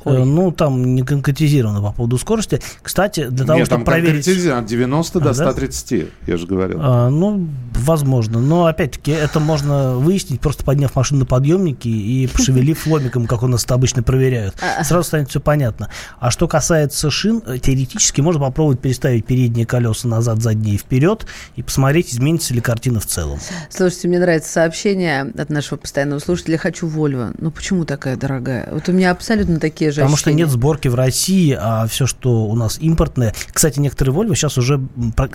Ой. 0.05 0.25
Ну, 0.25 0.51
там 0.53 0.95
не 0.95 1.03
конкретизировано 1.03 1.81
по 1.81 1.93
поводу 1.93 2.19
скорости. 2.19 2.61
Кстати, 2.83 3.29
для 3.29 3.45
того, 3.45 3.59
Нет, 3.59 3.67
чтобы 3.67 3.85
там 3.85 3.85
проверить... 3.85 4.27
от 4.29 4.67
90 4.67 5.19
а, 5.19 5.23
до 5.23 5.35
130, 5.35 5.91
да? 5.91 6.07
я 6.27 6.37
же 6.37 6.47
говорил. 6.47 6.79
А, 6.81 7.09
ну, 7.09 7.49
возможно. 7.75 8.41
Но, 8.41 8.67
опять-таки, 8.67 9.11
это 9.11 9.41
можно 9.41 9.97
выяснить, 9.97 10.41
просто 10.41 10.65
подняв 10.65 10.95
машину 10.97 11.21
на 11.21 11.27
подъемники 11.27 11.89
и 11.89 12.27
пошевелив 12.33 12.87
ломиком, 12.87 13.27
как 13.27 13.43
у 13.43 13.47
нас 13.47 13.65
это 13.65 13.75
обычно 13.75 14.03
проверяют. 14.03 14.55
А. 14.61 14.85
Сразу 14.85 15.05
станет 15.05 15.29
все 15.31 15.41
понятно. 15.41 15.91
А 16.19 16.31
что 16.31 16.49
касается 16.49 17.11
шин, 17.11 17.41
теоретически 17.41 18.21
можно 18.21 18.41
попробовать 18.41 18.81
переставить 18.81 19.27
передние 19.27 19.67
колеса 19.67 20.09
назад, 20.09 20.43
задние 20.43 20.79
вперед 20.79 21.27
и 21.57 21.63
посмотреть, 21.63 22.13
изменится 22.13 22.55
ли 22.55 22.61
картина 22.61 23.01
в 23.01 23.07
целом. 23.07 23.39
Слушайте, 23.71 24.09
мне 24.09 24.19
нравится 24.19 24.51
сообщение 24.51 25.23
от 25.23 25.51
нашего 25.51 25.79
постоянного 25.79 26.21
слушателя. 26.21 26.59
Хочу 26.59 26.87
Вольво. 26.87 27.33
Ну, 27.39 27.51
почему 27.51 27.85
такая 27.85 28.17
дорогая? 28.17 28.69
Вот 28.73 28.89
у 28.89 28.93
меня 28.93 29.11
абсолютно 29.11 29.61
такие 29.61 29.90
свежее 29.93 30.05
Потому 30.05 30.17
что 30.17 30.31
ощущение. 30.31 30.45
нет 30.47 30.53
сборки 30.53 30.89
в 30.89 30.95
России, 30.95 31.57
а 31.59 31.87
все, 31.87 32.07
что 32.07 32.45
у 32.47 32.55
нас 32.55 32.79
импортное. 32.81 33.35
Кстати, 33.53 33.79
некоторые 33.81 34.15
Volvo 34.15 34.35
сейчас 34.35 34.57
уже 34.59 34.81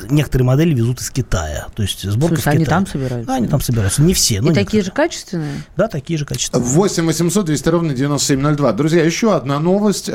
некоторые 0.10 0.46
модели 0.46 0.74
везут 0.74 1.02
из 1.02 1.10
Китая. 1.12 1.68
То 1.76 1.82
есть 1.84 2.02
сборка 2.10 2.36
Слушай, 2.38 2.44
в 2.46 2.48
они 2.56 2.66
Китае. 2.66 2.78
там 2.80 2.88
собираются? 2.88 3.28
Да, 3.28 3.36
они 3.36 3.48
там 3.48 3.62
собираются. 3.62 4.02
Не 4.02 4.14
все, 4.14 4.42
но 4.42 4.52
И 4.52 4.54
такие 4.54 4.82
некоторые. 4.82 4.84
же 4.84 4.92
качественные? 4.92 5.64
Да, 5.78 5.88
такие 5.88 6.18
же 6.18 6.26
качественные. 6.26 6.66
8 6.68 7.06
800 7.06 7.46
200 7.46 7.70
ровно 7.70 7.94
9702. 7.94 8.74
Друзья, 8.74 9.04
еще 9.04 9.36
одна 9.36 9.60
новость. 9.60 10.10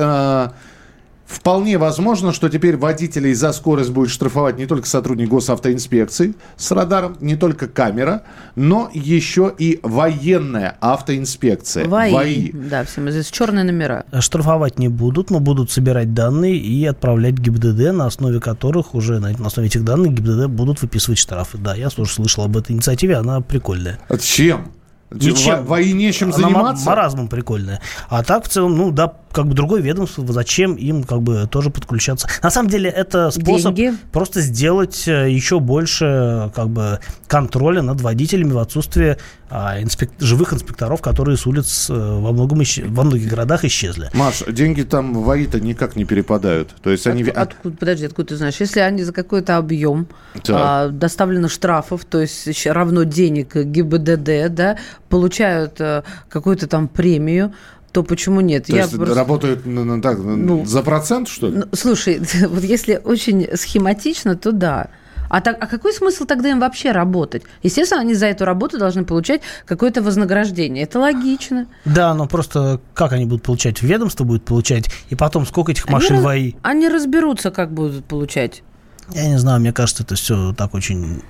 Вполне 1.30 1.78
возможно, 1.78 2.32
что 2.32 2.48
теперь 2.48 2.76
водителей 2.76 3.34
за 3.34 3.52
скорость 3.52 3.90
будет 3.90 4.10
штрафовать 4.10 4.58
не 4.58 4.66
только 4.66 4.88
сотрудник 4.88 5.28
госавтоинспекции 5.28 6.34
с 6.56 6.72
радаром, 6.72 7.16
не 7.20 7.36
только 7.36 7.68
камера, 7.68 8.22
но 8.56 8.90
еще 8.92 9.54
и 9.56 9.78
военная 9.84 10.76
автоинспекция. 10.80 11.86
ВАИ. 11.86 12.50
Да, 12.52 12.84
всем 12.84 13.08
известно. 13.10 13.32
Черные 13.32 13.64
номера. 13.64 14.04
Штрафовать 14.18 14.80
не 14.80 14.88
будут, 14.88 15.30
но 15.30 15.38
будут 15.38 15.70
собирать 15.70 16.14
данные 16.14 16.56
и 16.56 16.84
отправлять 16.84 17.34
ГИБДД, 17.34 17.92
на 17.92 18.06
основе 18.06 18.40
которых 18.40 18.96
уже 18.96 19.20
на, 19.20 19.28
основе 19.46 19.68
этих 19.68 19.84
данных 19.84 20.12
ГИБДД 20.14 20.46
будут 20.48 20.82
выписывать 20.82 21.18
штрафы. 21.20 21.58
Да, 21.58 21.76
я 21.76 21.90
тоже 21.90 22.10
слышал 22.12 22.42
об 22.44 22.56
этой 22.56 22.72
инициативе, 22.72 23.14
она 23.16 23.40
прикольная. 23.40 24.00
А 24.08 24.18
Чем? 24.18 24.72
Ничем. 25.12 25.56
Во- 25.56 25.62
ВАИ 25.62 25.92
нечем 25.92 26.28
Она 26.28 26.36
заниматься? 26.36 26.84
ма- 26.84 26.90
маразмом 26.92 27.28
прикольная. 27.28 27.80
А 28.08 28.22
так, 28.22 28.44
в 28.44 28.48
целом, 28.48 28.76
ну 28.76 28.90
да, 28.92 29.12
как 29.32 29.46
бы 29.46 29.54
другое 29.54 29.80
ведомство, 29.80 30.24
зачем 30.32 30.74
им 30.74 31.04
как 31.04 31.22
бы 31.22 31.46
тоже 31.50 31.70
подключаться? 31.70 32.28
На 32.42 32.50
самом 32.50 32.68
деле, 32.68 32.90
это 32.90 33.30
способ 33.30 33.74
Деньги. 33.74 33.96
просто 34.12 34.40
сделать 34.40 35.06
э, 35.06 35.30
еще 35.30 35.60
больше 35.60 36.50
как 36.54 36.68
бы 36.68 36.98
контроля 37.28 37.82
над 37.82 38.00
водителями 38.00 38.52
в 38.52 38.58
отсутствии 38.58 39.16
а, 39.52 39.80
инспек- 39.80 40.10
живых 40.20 40.52
инспекторов, 40.52 41.00
которые 41.02 41.36
с 41.36 41.46
улиц 41.46 41.88
э, 41.90 41.92
во, 41.94 42.32
многом 42.32 42.60
исче- 42.60 42.86
во 42.88 43.02
многих 43.04 43.28
городах 43.28 43.64
исчезли. 43.64 44.10
Маш, 44.14 44.42
деньги 44.48 44.82
там 44.82 45.14
в 45.14 45.24
ВАИ-то 45.24 45.60
никак 45.60 45.96
не 45.96 46.04
перепадают. 46.04 46.74
То 46.82 46.90
есть 46.90 47.06
они... 47.06 47.22
Отку- 47.24 47.40
откуда- 47.40 47.76
подожди, 47.76 48.06
откуда 48.06 48.28
ты 48.28 48.36
знаешь? 48.36 48.56
Если 48.60 48.80
они 48.80 49.02
за 49.02 49.12
какой-то 49.12 49.56
объем 49.56 50.06
Так. 50.42 50.56
а, 50.58 50.88
доставлено 50.88 51.48
штрафов, 51.48 52.04
то 52.04 52.20
есть 52.20 52.46
еще 52.46 52.72
равно 52.72 53.02
денег 53.04 53.54
ГИБДД, 53.56 54.48
да, 54.54 54.78
получают 55.08 55.80
а, 55.80 56.04
какую-то 56.28 56.66
там 56.68 56.86
премию, 56.88 57.52
то 57.92 58.02
почему 58.02 58.40
нет? 58.40 58.66
То 58.66 58.76
есть 58.76 58.94
работают 58.94 59.66
ну, 59.66 59.84
ну, 59.84 60.00
так, 60.00 60.18
Ну, 60.18 60.64
за 60.64 60.82
процент, 60.82 61.28
что 61.28 61.48
ли? 61.48 61.58
Ну, 61.58 61.64
слушай, 61.72 62.20
вот 62.48 62.62
если 62.62 63.00
очень 63.02 63.48
схематично, 63.56 64.36
то 64.36 64.52
да. 64.52 64.88
А, 65.30 65.40
так, 65.40 65.56
а 65.60 65.68
какой 65.68 65.92
смысл 65.92 66.24
тогда 66.24 66.50
им 66.50 66.58
вообще 66.58 66.90
работать? 66.90 67.44
Естественно, 67.62 68.00
они 68.00 68.14
за 68.14 68.26
эту 68.26 68.44
работу 68.44 68.78
должны 68.78 69.04
получать 69.04 69.42
какое-то 69.64 70.02
вознаграждение. 70.02 70.82
Это 70.82 70.98
логично. 70.98 71.68
Да, 71.84 72.14
но 72.14 72.26
просто 72.26 72.80
как 72.94 73.12
они 73.12 73.26
будут 73.26 73.44
получать? 73.44 73.80
Ведомство 73.80 74.24
будет 74.24 74.44
получать, 74.44 74.90
и 75.08 75.14
потом 75.14 75.46
сколько 75.46 75.70
этих 75.70 75.88
машин 75.88 76.16
они, 76.16 76.24
ВАИ? 76.24 76.52
раз- 76.52 76.60
они 76.62 76.88
разберутся, 76.88 77.52
как 77.52 77.72
будут 77.72 78.04
получать. 78.04 78.64
Я 79.12 79.28
не 79.28 79.38
знаю, 79.38 79.60
мне 79.60 79.72
кажется, 79.72 80.02
это 80.02 80.14
все 80.14 80.54
так 80.56 80.74
очень 80.74 81.22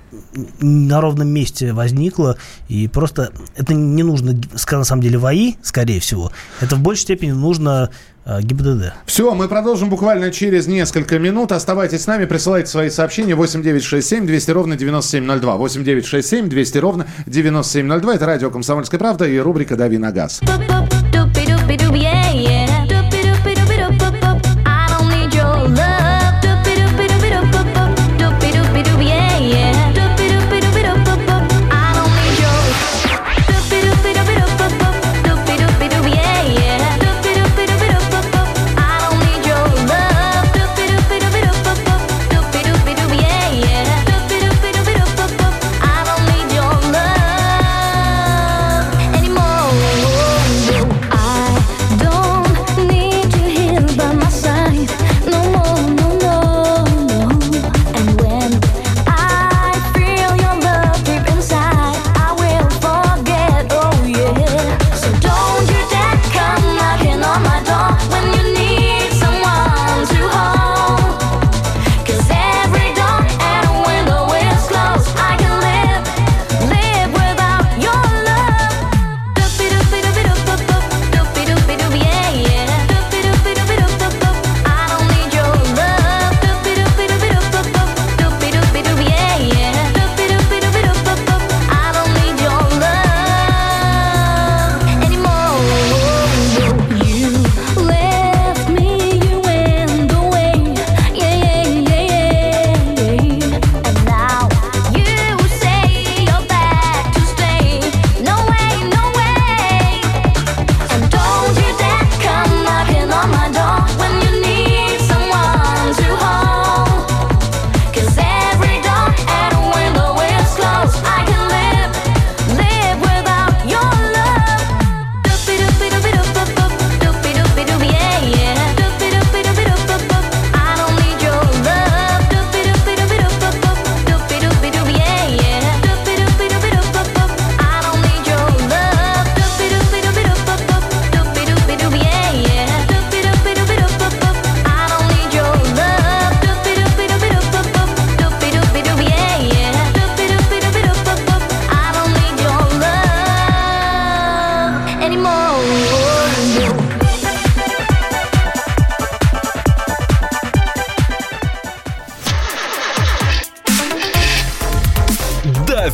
на 0.59 1.01
ровном 1.01 1.27
месте 1.27 1.73
возникло, 1.73 2.37
и 2.67 2.87
просто 2.87 3.31
это 3.55 3.73
не 3.73 4.03
нужно, 4.03 4.39
на 4.71 4.83
самом 4.83 5.01
деле, 5.01 5.17
ВАИ, 5.17 5.55
скорее 5.61 5.99
всего, 5.99 6.31
это 6.59 6.75
в 6.75 6.79
большей 6.79 7.01
степени 7.01 7.31
нужно 7.31 7.89
э, 8.25 8.41
ГИБДД. 8.41 8.93
Все, 9.05 9.33
мы 9.33 9.47
продолжим 9.47 9.89
буквально 9.89 10.31
через 10.31 10.67
несколько 10.67 11.19
минут. 11.19 11.51
Оставайтесь 11.51 12.03
с 12.03 12.07
нами, 12.07 12.25
присылайте 12.25 12.69
свои 12.69 12.89
сообщения 12.89 13.35
8967 13.35 14.25
200 14.25 14.51
ровно 14.51 14.75
9702. 14.77 15.57
8967 15.57 16.49
200 16.49 16.77
ровно 16.77 17.07
9702. 17.25 18.15
Это 18.15 18.25
радио 18.25 18.51
«Комсомольская 18.51 18.99
правда» 18.99 19.27
и 19.27 19.37
рубрика 19.39 19.75
«Дави 19.75 19.97
на 19.97 20.11
газ». 20.11 20.41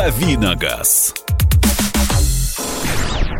Давиногаз. 0.00 1.12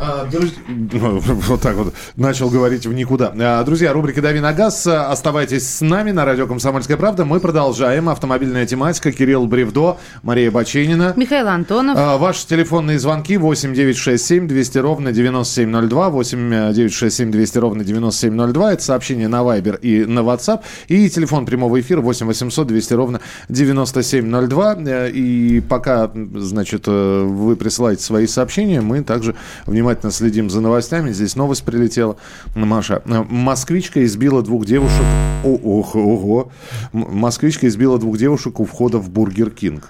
А, 0.03 0.27
вот 0.93 1.61
так 1.61 1.77
вот 1.77 1.95
начал 2.17 2.49
говорить 2.49 2.87
в 2.87 2.93
никуда. 2.95 3.35
А, 3.39 3.63
друзья, 3.65 3.93
рубрика 3.93 4.23
«Дави 4.23 4.41
на 4.41 4.55
газ». 4.55 4.87
Оставайтесь 4.87 5.69
с 5.69 5.81
нами 5.83 6.11
на 6.11 6.25
радио 6.25 6.47
«Комсомольская 6.47 6.97
правда». 6.97 7.27
Мы 7.27 7.39
продолжаем. 7.39 8.09
Автомобильная 8.09 8.65
тематика. 8.65 9.13
Кирилл 9.13 9.47
Бревдо, 9.47 9.99
Мария 10.23 10.51
Баченина. 10.51 11.13
Михаил 11.17 11.49
Антонов. 11.49 11.99
А, 11.99 12.17
ваши 12.17 12.47
телефонные 12.47 12.99
звонки 12.99 13.37
8 13.37 13.75
967 13.75 14.49
200 14.49 14.79
ровно 14.79 15.13
9702. 15.13 16.09
8 16.09 16.73
967 16.73 17.31
200 17.31 17.59
ровно 17.59 17.85
9702. 17.85 18.73
Это 18.73 18.83
сообщение 18.83 19.29
на 19.29 19.43
Viber 19.43 19.79
и 19.81 20.07
на 20.07 20.21
WhatsApp. 20.21 20.63
И 20.89 21.11
телефон 21.11 21.45
прямого 21.45 21.79
эфира 21.79 22.01
8 22.01 22.27
800 22.27 22.67
200 22.67 22.95
ровно 22.95 23.21
9702. 23.51 24.77
Э, 24.87 25.11
и 25.11 25.61
пока, 25.61 26.11
значит, 26.37 26.85
э, 26.87 27.23
вы 27.23 27.57
присылаете 27.57 28.03
свои 28.03 28.27
сообщения, 28.27 28.81
мы 28.81 29.03
также 29.03 29.35
внимательно 29.67 29.90
внимательно 29.91 30.13
следим 30.13 30.51
за 30.51 30.61
новостями. 30.61 31.11
Здесь 31.13 31.35
новость 31.35 31.65
прилетела. 31.65 32.17
Маша. 32.55 33.03
Москвичка 33.05 34.05
избила 34.05 34.43
двух 34.43 34.65
девушек. 34.65 35.03
О, 35.45 35.57
ого, 35.57 36.15
ого. 36.15 36.53
Москвичка 36.93 37.67
избила 37.67 37.99
двух 37.99 38.17
девушек 38.17 38.61
у 38.61 38.65
входа 38.65 38.99
в 38.99 39.11
Burger 39.11 39.51
King. 39.51 39.89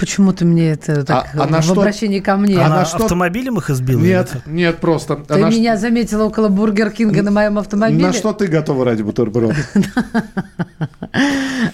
Почему 0.00 0.32
ты 0.32 0.46
мне 0.46 0.70
это 0.70 1.04
так 1.04 1.28
а, 1.34 1.42
она 1.42 1.60
в 1.60 1.64
что, 1.64 1.74
обращении 1.74 2.20
ко 2.20 2.36
мне? 2.36 2.56
Она, 2.56 2.76
она 2.76 2.84
что? 2.86 3.04
автомобилем 3.04 3.58
их 3.58 3.68
избила? 3.68 4.00
Нет, 4.00 4.32
нет, 4.46 4.78
просто. 4.78 5.16
Ты 5.16 5.34
она 5.34 5.50
меня 5.50 5.74
ш... 5.74 5.80
заметила 5.80 6.24
около 6.24 6.48
Burger 6.48 6.90
King 6.90 7.16
а 7.16 7.22
на 7.22 7.30
моем 7.30 7.58
автомобиле? 7.58 8.06
На 8.06 8.14
что 8.14 8.32
ты 8.32 8.46
готова 8.46 8.86
ради 8.86 9.02
бутерброда? 9.02 9.54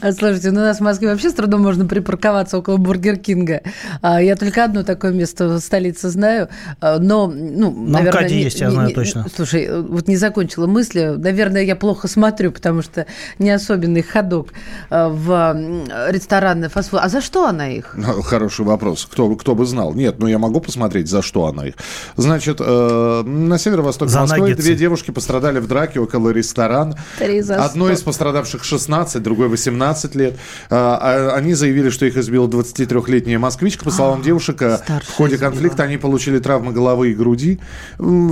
Слушайте, 0.00 0.50
ну 0.50 0.60
у 0.60 0.64
нас 0.64 0.78
в 0.78 0.80
Москве 0.80 1.08
вообще 1.08 1.30
с 1.30 1.34
трудом 1.34 1.62
можно 1.62 1.86
припарковаться 1.86 2.58
около 2.58 2.78
Burger 2.78 3.16
King 3.16 3.45
а. 3.45 3.60
А, 4.02 4.20
я 4.20 4.34
только 4.34 4.64
одно 4.64 4.82
такое 4.82 5.12
место 5.12 5.46
в 5.46 5.60
столице 5.60 6.08
знаю. 6.08 6.48
А, 6.80 6.98
но, 6.98 7.28
ну, 7.28 7.70
На 7.70 7.98
наверное... 7.98 8.22
МКАДе 8.22 8.42
есть, 8.42 8.60
я 8.60 8.72
знаю 8.72 8.92
точно. 8.92 9.26
Слушай, 9.32 9.82
вот 9.82 10.08
не 10.08 10.16
закончила 10.16 10.66
мысли. 10.66 11.14
Наверное, 11.16 11.62
я 11.62 11.76
плохо 11.76 12.08
смотрю, 12.08 12.50
потому 12.50 12.82
что 12.82 13.06
не 13.38 13.50
особенный 13.50 14.02
ходок 14.02 14.48
а, 14.90 15.10
в 15.10 16.10
ресторанный 16.10 16.68
фастфуд. 16.68 16.98
А 17.00 17.08
за 17.08 17.20
что 17.20 17.46
она 17.46 17.68
их? 17.68 17.94
Хороший 18.22 18.64
вопрос. 18.64 19.08
Кто, 19.10 19.34
кто 19.36 19.54
бы 19.54 19.66
знал? 19.66 19.94
Нет, 19.94 20.16
ну 20.18 20.26
я 20.26 20.38
могу 20.38 20.60
посмотреть, 20.60 21.08
за 21.08 21.22
что 21.22 21.46
она 21.46 21.66
их. 21.66 21.74
Значит, 22.16 22.58
э, 22.60 23.22
на 23.24 23.58
северо-восток 23.58 24.12
Москвы 24.12 24.38
наггетсы. 24.38 24.62
две 24.62 24.74
девушки 24.74 25.10
пострадали 25.10 25.58
в 25.58 25.66
драке 25.66 26.00
около 26.00 26.30
ресторана. 26.30 26.98
Одной 27.18 27.94
из 27.94 28.02
пострадавших 28.02 28.64
16, 28.64 29.22
другой 29.22 29.48
18 29.48 30.14
лет. 30.14 30.38
Э, 30.70 31.30
они 31.34 31.54
заявили, 31.54 31.90
что 31.90 32.06
их 32.06 32.16
избила 32.16 32.46
23-летняя 32.48 33.38
москвичка. 33.38 33.84
По 33.84 33.90
словам 33.90 34.20
а, 34.20 34.24
девушек, 34.24 34.62
э, 34.62 34.78
в 35.06 35.12
ходе 35.12 35.38
конфликта 35.38 35.84
они 35.84 35.96
получили 35.96 36.38
травмы 36.38 36.72
головы 36.72 37.10
и 37.10 37.14
груди. 37.14 37.60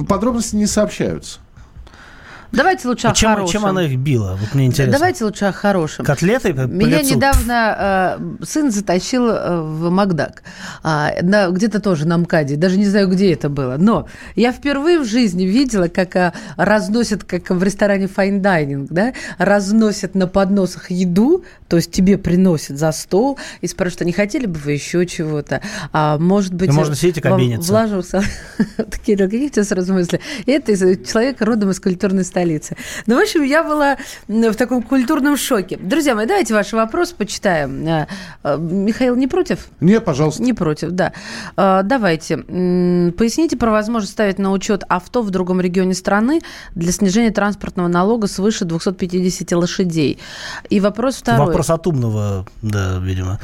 Подробности 0.09 0.57
не 0.57 0.67
сообщаются. 0.67 1.39
Давайте 2.55 2.89
лучше 2.89 3.09
а 3.09 3.11
о 3.11 3.15
чем, 3.15 3.35
хорошем. 3.35 3.53
Чем 3.53 3.67
она 3.67 3.85
их 3.85 3.99
била? 3.99 4.39
Вот 4.41 4.55
мне 4.55 4.67
интересно. 4.67 4.99
Давайте 4.99 5.25
лучше 5.25 5.47
о 5.47 5.53
хорошем. 5.53 6.05
Котлеты 6.05 6.53
Меня 6.53 7.01
лицу? 7.01 7.17
недавно 7.17 8.19
э, 8.41 8.45
сын 8.45 8.71
затащил 8.71 9.29
э, 9.29 9.61
в 9.61 9.91
Макдак. 9.91 10.43
На, 10.83 11.49
где-то 11.49 11.81
тоже 11.81 12.07
на 12.07 12.19
МКАДе. 12.19 12.57
Даже 12.57 12.79
не 12.79 12.87
знаю, 12.87 13.09
где 13.09 13.33
это 13.33 13.49
было. 13.49 13.77
Но 13.79 14.09
я 14.37 14.53
впервые 14.53 15.01
в 15.01 15.05
жизни 15.05 15.45
видела, 15.45 15.89
как 15.89 16.15
э, 16.17 16.33
разносят, 16.57 17.25
как 17.25 17.51
в 17.51 17.63
ресторане 17.63 18.07
Fine 18.07 18.41
Dining, 18.41 18.87
да, 18.91 19.13
разносят 19.39 20.15
на 20.15 20.27
подносах 20.27 20.91
еду, 20.91 21.45
то 21.69 21.77
есть 21.77 21.91
тебе 21.91 22.19
приносят 22.19 22.79
за 22.79 22.93
стол 22.93 23.39
и 23.61 23.67
спрашивают, 23.67 24.03
а 24.03 24.05
не 24.05 24.13
хотели 24.13 24.47
бы 24.47 24.59
вы 24.59 24.73
еще 24.73 25.07
чего-то? 25.07 25.61
А 25.93 26.19
может 26.19 26.55
быть... 26.55 26.69
И 26.69 26.73
можно 26.73 26.95
сидеть 26.95 27.19
и 27.19 27.21
кабиниться. 27.21 27.71
Влажился. 27.71 28.23
Кирилл, 29.05 29.29
какие 29.29 29.47
у 29.47 29.51
тебя 29.51 29.65
сразу 29.65 29.93
мысли? 29.93 30.21
Это 30.47 30.75
человек 30.97 31.41
родом 31.41 31.71
из 31.71 31.81
культурной 31.81 32.25
столицы 32.25 32.44
столице. 32.45 32.77
Ну, 33.07 33.17
в 33.17 33.23
общем, 33.23 33.43
я 33.43 33.63
была 33.65 33.97
в 34.29 34.55
таком 34.55 34.83
культурном 34.83 35.37
шоке. 35.37 35.79
Друзья 35.81 36.15
мои, 36.15 36.27
давайте 36.27 36.55
ваши 36.55 36.77
вопросы 36.77 37.15
почитаем. 37.17 37.87
Э, 37.87 38.07
э, 38.43 38.59
Михаил, 38.59 39.17
не 39.17 39.27
против? 39.27 39.69
Не, 39.81 40.01
пожалуйста. 40.01 40.43
Не 40.43 40.53
против, 40.53 40.91
да. 40.91 41.13
Э, 41.57 41.81
давайте. 41.85 42.39
Поясните 42.39 43.57
про 43.57 43.71
возможность 43.71 44.13
ставить 44.13 44.39
на 44.39 44.53
учет 44.53 44.85
авто 44.89 45.23
в 45.23 45.31
другом 45.31 45.61
регионе 45.61 45.95
страны 45.95 46.41
для 46.75 46.93
снижения 46.93 47.31
транспортного 47.31 47.89
налога 47.89 48.27
свыше 48.27 48.65
250 48.65 49.53
лошадей. 49.53 50.19
И 50.69 50.81
вопрос 50.81 51.17
второй. 51.17 51.47
Вопрос 51.47 51.71
от 51.71 51.87
умного, 51.87 52.47
да, 52.63 52.99
видимо. 53.01 53.41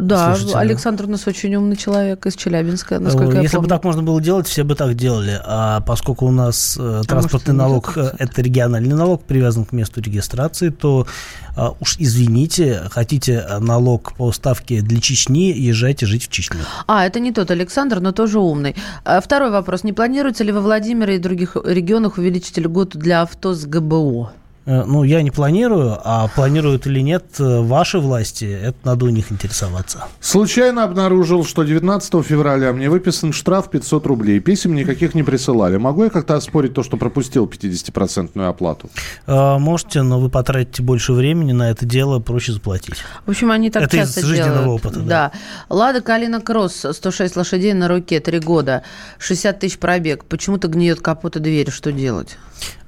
Да, 0.00 0.34
Слушайте, 0.34 0.58
Александр 0.58 1.04
у 1.04 1.08
нас 1.08 1.26
очень 1.26 1.54
умный 1.54 1.76
человек 1.76 2.26
из 2.26 2.34
Челябинска, 2.36 2.98
насколько 2.98 3.36
Если 3.36 3.44
я 3.44 3.50
помню. 3.50 3.62
бы 3.62 3.68
так 3.68 3.84
можно 3.84 4.02
было 4.02 4.20
делать, 4.20 4.46
все 4.46 4.62
бы 4.62 4.74
так 4.74 4.94
делали. 4.94 5.40
А 5.44 5.80
поскольку 5.80 6.26
у 6.26 6.30
нас 6.30 6.76
а 6.78 7.02
транспортный 7.04 7.54
налог– 7.54 7.96
это 8.18 8.31
региональный 8.40 8.94
налог 8.94 9.24
привязан 9.24 9.64
к 9.64 9.72
месту 9.72 10.00
регистрации, 10.00 10.70
то 10.70 11.06
а, 11.56 11.74
уж 11.80 11.96
извините, 11.98 12.82
хотите 12.90 13.44
налог 13.60 14.14
по 14.14 14.32
ставке 14.32 14.80
для 14.80 15.00
Чечни, 15.00 15.52
езжайте 15.52 16.06
жить 16.06 16.24
в 16.24 16.30
Чечню. 16.30 16.60
А, 16.86 17.04
это 17.06 17.20
не 17.20 17.32
тот 17.32 17.50
Александр, 17.50 18.00
но 18.00 18.12
тоже 18.12 18.38
умный. 18.38 18.74
А, 19.04 19.20
второй 19.20 19.50
вопрос. 19.50 19.84
Не 19.84 19.92
планируется 19.92 20.44
ли 20.44 20.52
во 20.52 20.60
Владимире 20.60 21.16
и 21.16 21.18
других 21.18 21.56
регионах 21.64 22.18
увеличить 22.18 22.58
льготу 22.58 22.98
для 22.98 23.22
авто 23.22 23.54
с 23.54 23.64
ГБО? 23.66 24.32
Э, 24.64 24.84
ну, 24.84 25.02
я 25.02 25.22
не 25.22 25.30
планирую, 25.30 25.98
а 26.04 26.28
планируют 26.28 26.86
или 26.86 27.00
нет 27.00 27.24
э, 27.40 27.60
ваши 27.60 27.98
власти, 27.98 28.44
это 28.44 28.78
надо 28.84 29.06
у 29.06 29.08
них 29.08 29.32
интересоваться. 29.32 30.04
Случайно 30.20 30.84
обнаружил, 30.84 31.44
что 31.44 31.64
19 31.64 32.24
февраля 32.24 32.72
мне 32.72 32.88
выписан 32.88 33.32
штраф 33.32 33.70
500 33.70 34.06
рублей. 34.06 34.38
Писем 34.38 34.74
никаких 34.74 35.14
не 35.14 35.24
присылали. 35.24 35.78
Могу 35.78 36.04
я 36.04 36.10
как-то 36.10 36.36
оспорить 36.36 36.74
то, 36.74 36.84
что 36.84 36.96
пропустил 36.96 37.46
50% 37.46 38.40
оплату? 38.46 38.88
Э, 39.26 39.58
можете, 39.58 40.02
но 40.02 40.20
вы 40.20 40.28
потратите 40.28 40.82
больше 40.82 41.12
времени 41.12 41.52
на 41.52 41.70
это 41.70 41.84
дело, 41.84 42.20
проще 42.20 42.52
заплатить. 42.52 42.98
В 43.26 43.30
общем, 43.30 43.50
они 43.50 43.70
так 43.70 43.84
это 43.84 43.96
часто 43.96 44.20
из 44.20 44.26
жизненного 44.26 44.62
делают. 44.64 44.86
опыта. 44.86 45.00
Да. 45.00 45.06
да. 45.06 45.32
Лада 45.68 46.02
Калина 46.02 46.40
Кросс, 46.40 46.86
106 46.88 47.36
лошадей 47.36 47.72
на 47.72 47.88
руке, 47.88 48.20
3 48.20 48.38
года, 48.38 48.84
60 49.18 49.58
тысяч 49.58 49.78
пробег. 49.78 50.24
Почему-то 50.24 50.68
гниет 50.68 51.00
капот 51.00 51.36
и 51.36 51.40
дверь. 51.40 51.70
Что 51.70 51.90
делать? 51.90 52.38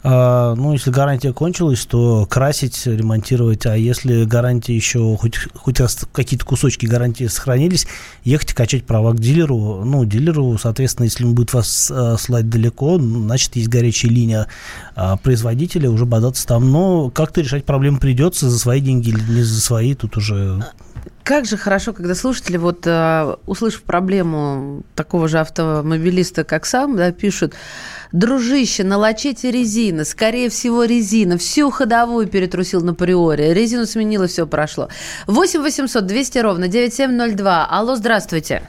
А, 0.07 0.55
ну, 0.55 0.75
если 0.75 0.91
гарантия 0.91 1.33
кончилась, 1.33 1.87
то 1.87 2.27
красить, 2.27 2.87
ремонтировать. 2.87 3.65
А 3.65 3.75
если 3.75 4.25
гарантия 4.25 4.77
еще, 4.77 5.17
хоть, 5.17 5.39
хоть 5.55 5.79
какие-то 6.13 6.45
кусочки 6.45 6.85
гарантии 6.85 7.27
сохранились, 7.27 7.87
ехать 8.23 8.53
качать 8.53 8.85
права 8.85 9.13
к 9.13 9.19
дилеру. 9.19 9.83
Ну, 9.83 10.05
дилеру, 10.05 10.59
соответственно, 10.59 11.05
если 11.05 11.25
он 11.25 11.35
будет 11.35 11.55
вас 11.55 11.91
э, 11.91 12.17
слать 12.19 12.51
далеко, 12.51 12.99
значит, 12.99 13.57
есть 13.57 13.69
горячая 13.69 14.13
линия 14.13 14.47
а, 14.95 15.17
производителя, 15.17 15.91
уже 15.91 16.05
бодаться 16.05 16.47
там. 16.47 16.71
Но 16.71 17.09
как-то 17.09 17.41
решать 17.41 17.65
проблему 17.65 17.99
придется 17.99 18.51
за 18.51 18.59
свои 18.59 18.83
деньги 18.83 19.09
или 19.09 19.23
не 19.23 19.43
за 19.43 19.59
свои, 19.59 19.95
тут 19.95 20.19
уже 20.19 20.63
как 21.25 21.47
же 21.47 21.57
хорошо, 21.57 21.95
когда 21.95 22.15
слушатели, 22.15 22.59
вот 22.59 22.87
э, 22.87 23.37
услышав 23.47 23.83
проблему 23.83 24.83
такого 24.95 25.27
же 25.27 25.41
автомобилиста, 25.41 26.45
как 26.45 26.67
сам, 26.67 26.97
да, 26.97 27.13
пишут, 27.13 27.55
дружище, 28.13 28.85
налочите 28.85 29.51
резины, 29.51 30.05
скорее 30.05 30.51
всего 30.51 30.85
резина, 30.85 31.39
всю 31.39 31.71
ходовую 31.71 32.27
перетрусил 32.29 32.83
на 32.83 32.95
приоре, 32.95 33.55
резину 33.55 33.87
сменила, 33.87 34.27
все 34.27 34.47
прошло. 34.47 34.91
8 35.27 35.63
800 35.63 36.05
200 36.07 36.39
ровно 36.39 36.69
9702. 36.69 37.67
Алло, 37.71 37.97
здравствуйте. 37.97 38.63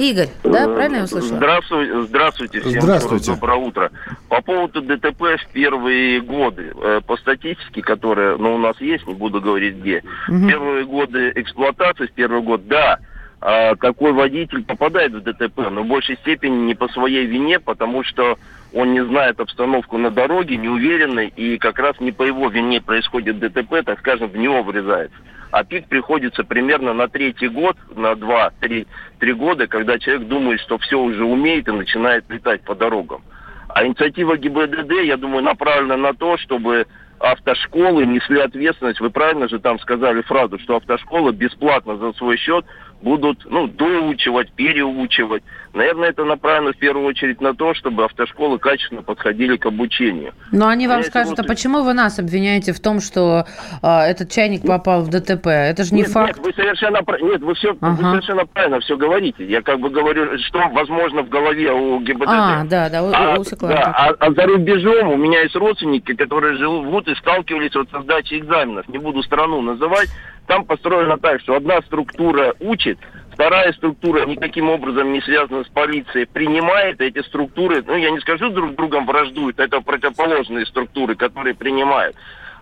Игорь, 0.00 0.28
да, 0.42 0.64
э, 0.64 0.74
правильно 0.74 0.96
я 0.96 1.04
услышала? 1.04 1.36
Здравствуйте, 1.36 2.02
здравствуйте 2.04 2.60
всем. 2.60 2.80
Здравствуйте. 2.80 3.32
Доброе 3.32 3.58
утро. 3.58 3.90
По 4.30 4.40
поводу 4.40 4.80
ДТП 4.80 5.20
в 5.20 5.52
первые 5.52 6.22
годы, 6.22 6.72
э, 6.74 7.00
по 7.06 7.18
статистике, 7.18 7.82
которая 7.82 8.38
ну, 8.38 8.54
у 8.54 8.58
нас 8.58 8.80
есть, 8.80 9.06
не 9.06 9.12
буду 9.12 9.42
говорить 9.42 9.76
где, 9.76 10.02
угу. 10.26 10.48
первые 10.48 10.86
годы 10.86 11.32
эксплуатации, 11.34 12.06
в 12.06 12.12
первый 12.12 12.40
год, 12.40 12.66
да, 12.66 12.98
а, 13.42 13.74
такой 13.76 14.12
водитель 14.12 14.64
попадает 14.64 15.12
в 15.12 15.20
ДТП, 15.20 15.68
но 15.70 15.82
в 15.82 15.86
большей 15.86 16.16
степени 16.16 16.66
не 16.66 16.74
по 16.74 16.88
своей 16.88 17.26
вине, 17.26 17.58
потому 17.58 18.02
что 18.02 18.38
он 18.72 18.92
не 18.92 19.04
знает 19.04 19.40
обстановку 19.40 19.98
на 19.98 20.10
дороге, 20.10 20.56
не 20.56 20.68
уверенный, 20.68 21.28
и 21.28 21.58
как 21.58 21.78
раз 21.78 21.98
не 22.00 22.12
по 22.12 22.22
его 22.22 22.48
вине 22.48 22.80
происходит 22.80 23.38
ДТП, 23.38 23.82
так 23.84 23.98
скажем, 24.00 24.28
в 24.28 24.36
него 24.36 24.62
врезается. 24.62 25.16
А 25.50 25.64
пик 25.64 25.88
приходится 25.88 26.44
примерно 26.44 26.92
на 26.92 27.08
третий 27.08 27.48
год, 27.48 27.76
на 27.96 28.14
два-три 28.14 28.86
три 29.18 29.32
года, 29.32 29.66
когда 29.66 29.98
человек 29.98 30.28
думает, 30.28 30.60
что 30.60 30.78
все 30.78 30.98
уже 30.98 31.24
умеет 31.24 31.68
и 31.68 31.72
начинает 31.72 32.24
летать 32.30 32.62
по 32.62 32.74
дорогам. 32.74 33.22
А 33.68 33.84
инициатива 33.84 34.36
ГИБДД, 34.36 35.02
я 35.04 35.16
думаю, 35.16 35.42
направлена 35.42 35.96
на 35.96 36.14
то, 36.14 36.36
чтобы 36.38 36.86
автошколы 37.20 38.06
несли 38.06 38.40
ответственность. 38.40 39.00
Вы 39.00 39.10
правильно 39.10 39.48
же 39.48 39.58
там 39.58 39.78
сказали 39.80 40.22
фразу, 40.22 40.58
что 40.58 40.76
автошкола 40.76 41.32
бесплатно 41.32 41.96
за 41.96 42.12
свой 42.14 42.36
счет 42.36 42.64
будут 43.02 43.46
ну, 43.48 43.66
доучивать, 43.66 44.52
переучивать. 44.52 45.42
Наверное, 45.72 46.10
это 46.10 46.24
направлено 46.24 46.72
в 46.72 46.76
первую 46.76 47.06
очередь 47.06 47.40
на 47.40 47.54
то, 47.54 47.74
чтобы 47.74 48.04
автошколы 48.04 48.58
качественно 48.58 49.02
подходили 49.02 49.56
к 49.56 49.66
обучению. 49.66 50.32
Но 50.50 50.68
они 50.68 50.88
вам 50.88 51.02
скажут, 51.04 51.38
вот... 51.38 51.46
а 51.46 51.48
почему 51.48 51.82
вы 51.82 51.94
нас 51.94 52.18
обвиняете 52.18 52.72
в 52.72 52.80
том, 52.80 53.00
что 53.00 53.46
а, 53.80 54.06
этот 54.06 54.30
чайник 54.30 54.62
попал 54.62 55.02
в 55.02 55.08
ДТП? 55.10 55.46
Это 55.46 55.84
же 55.84 55.94
не 55.94 56.02
нет, 56.02 56.10
факт. 56.10 56.36
Нет, 56.36 56.46
вы 56.46 56.52
совершенно, 56.54 57.00
нет, 57.22 57.40
вы 57.40 57.54
все, 57.54 57.76
ага. 57.80 57.90
вы 57.92 58.02
совершенно 58.02 58.46
правильно 58.46 58.80
все 58.80 58.96
говорите. 58.96 59.44
Я 59.46 59.62
как 59.62 59.78
бы 59.78 59.90
говорю, 59.90 60.38
что 60.38 60.68
возможно 60.70 61.22
в 61.22 61.28
голове 61.28 61.70
у 61.72 62.00
ГИБДД. 62.00 62.26
А, 62.26 62.64
да, 62.64 62.88
да, 62.88 63.02
у, 63.04 63.12
а, 63.12 63.36
у 63.38 63.44
да, 63.68 63.94
а, 63.96 64.08
а 64.18 64.32
за 64.32 64.42
рубежом 64.46 65.08
у 65.10 65.16
меня 65.16 65.42
есть 65.42 65.54
родственники, 65.54 66.14
которые 66.14 66.56
живут 66.56 67.06
и 67.06 67.14
сталкивались 67.14 67.74
вот 67.74 67.88
со 67.90 68.02
сдачей 68.02 68.38
экзаменов. 68.38 68.88
Не 68.88 68.98
буду 68.98 69.22
страну 69.22 69.60
называть. 69.62 70.08
Там 70.50 70.64
построено 70.64 71.16
так, 71.16 71.40
что 71.42 71.54
одна 71.54 71.80
структура 71.82 72.54
учит, 72.58 72.98
Вторая 73.34 73.72
структура 73.72 74.26
никаким 74.26 74.68
образом 74.68 75.12
не 75.12 75.22
связана 75.22 75.62
с 75.62 75.68
полицией, 75.68 76.26
принимает 76.26 77.00
эти 77.00 77.22
структуры, 77.22 77.82
ну, 77.86 77.96
я 77.96 78.10
не 78.10 78.18
скажу 78.18 78.50
друг 78.50 78.74
другом 78.74 79.06
враждуют, 79.06 79.60
это 79.60 79.80
противоположные 79.80 80.66
структуры, 80.66 81.14
которые 81.14 81.54
принимают. 81.54 82.16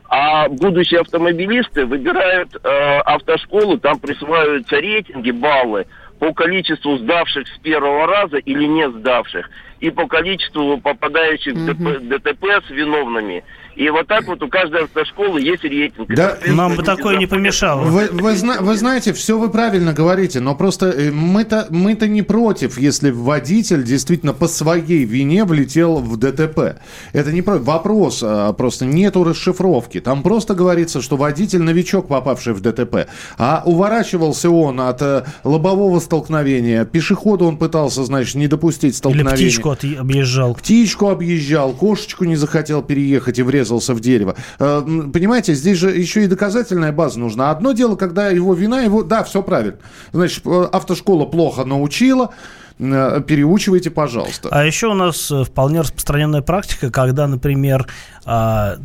А 0.08 0.48
будущие 0.48 1.00
автомобилисты 1.00 1.86
выбирают 1.86 2.54
э, 2.54 2.98
автошколу, 3.06 3.78
там 3.78 3.98
присваиваются 3.98 4.76
рейтинги, 4.76 5.30
баллы 5.30 5.86
по 6.20 6.32
количеству 6.34 6.98
сдавших 6.98 7.48
с 7.48 7.58
первого 7.58 8.06
раза 8.06 8.36
или 8.36 8.64
не 8.64 8.88
сдавших, 8.88 9.48
и 9.80 9.90
по 9.90 10.06
количеству 10.06 10.78
попадающих 10.78 11.54
в 11.54 12.08
ДТП 12.08 12.44
с 12.66 12.70
виновными. 12.70 13.42
И 13.78 13.88
вот 13.90 14.08
так 14.08 14.26
вот 14.26 14.42
у 14.42 14.48
каждой 14.48 14.82
автошколы 14.84 15.40
есть 15.40 15.62
рейтинг. 15.62 16.08
Да, 16.08 16.36
нам 16.48 16.74
бы 16.74 16.82
такое 16.82 17.16
не 17.16 17.26
помешало. 17.26 17.82
Вы, 17.82 18.08
вы, 18.10 18.34
вы 18.34 18.76
знаете, 18.76 19.12
все 19.12 19.38
вы 19.38 19.50
правильно 19.50 19.92
говорите, 19.92 20.40
но 20.40 20.56
просто 20.56 20.86
э, 20.86 21.12
мы-то 21.12 21.68
мы 21.70 21.92
-то 21.92 22.08
не 22.08 22.22
против, 22.22 22.76
если 22.76 23.12
водитель 23.12 23.84
действительно 23.84 24.32
по 24.32 24.48
своей 24.48 25.04
вине 25.04 25.44
влетел 25.44 25.98
в 25.98 26.16
ДТП. 26.16 26.80
Это 27.12 27.30
не 27.30 27.40
про... 27.40 27.58
вопрос, 27.58 28.24
а 28.24 28.52
просто 28.52 28.84
нету 28.84 29.22
расшифровки. 29.22 30.00
Там 30.00 30.24
просто 30.24 30.54
говорится, 30.54 31.00
что 31.00 31.16
водитель 31.16 31.62
новичок, 31.62 32.08
попавший 32.08 32.54
в 32.54 32.60
ДТП. 32.60 33.06
А 33.38 33.62
уворачивался 33.64 34.50
он 34.50 34.80
от 34.80 35.02
э, 35.02 35.22
лобового 35.44 36.00
столкновения. 36.00 36.84
Пешеходу 36.84 37.46
он 37.46 37.56
пытался, 37.56 38.02
значит, 38.02 38.34
не 38.34 38.48
допустить 38.48 38.96
столкновения. 38.96 39.36
Или 39.36 39.50
птичку 39.50 39.76
объезжал. 40.00 40.54
Птичку 40.56 41.10
объезжал, 41.10 41.72
кошечку 41.74 42.24
не 42.24 42.34
захотел 42.34 42.82
переехать 42.82 43.38
и 43.38 43.42
врезал 43.42 43.67
врезался 43.68 43.94
в 43.94 44.00
дерево. 44.00 44.34
Э, 44.58 44.82
понимаете, 45.12 45.54
здесь 45.54 45.78
же 45.78 45.90
еще 45.90 46.24
и 46.24 46.26
доказательная 46.26 46.92
база 46.92 47.20
нужна. 47.20 47.50
Одно 47.50 47.72
дело, 47.72 47.96
когда 47.96 48.28
его 48.28 48.54
вина, 48.54 48.80
его... 48.82 49.02
Да, 49.02 49.22
все 49.22 49.42
правильно. 49.42 49.78
Значит, 50.12 50.46
э, 50.46 50.68
автошкола 50.72 51.26
плохо 51.26 51.64
научила, 51.64 52.30
э, 52.78 53.20
переучивайте, 53.26 53.90
пожалуйста. 53.90 54.48
А 54.50 54.64
еще 54.64 54.88
у 54.88 54.94
нас 54.94 55.30
вполне 55.30 55.80
распространенная 55.80 56.42
практика, 56.42 56.90
когда, 56.90 57.26
например, 57.26 57.86
а, 58.24 58.76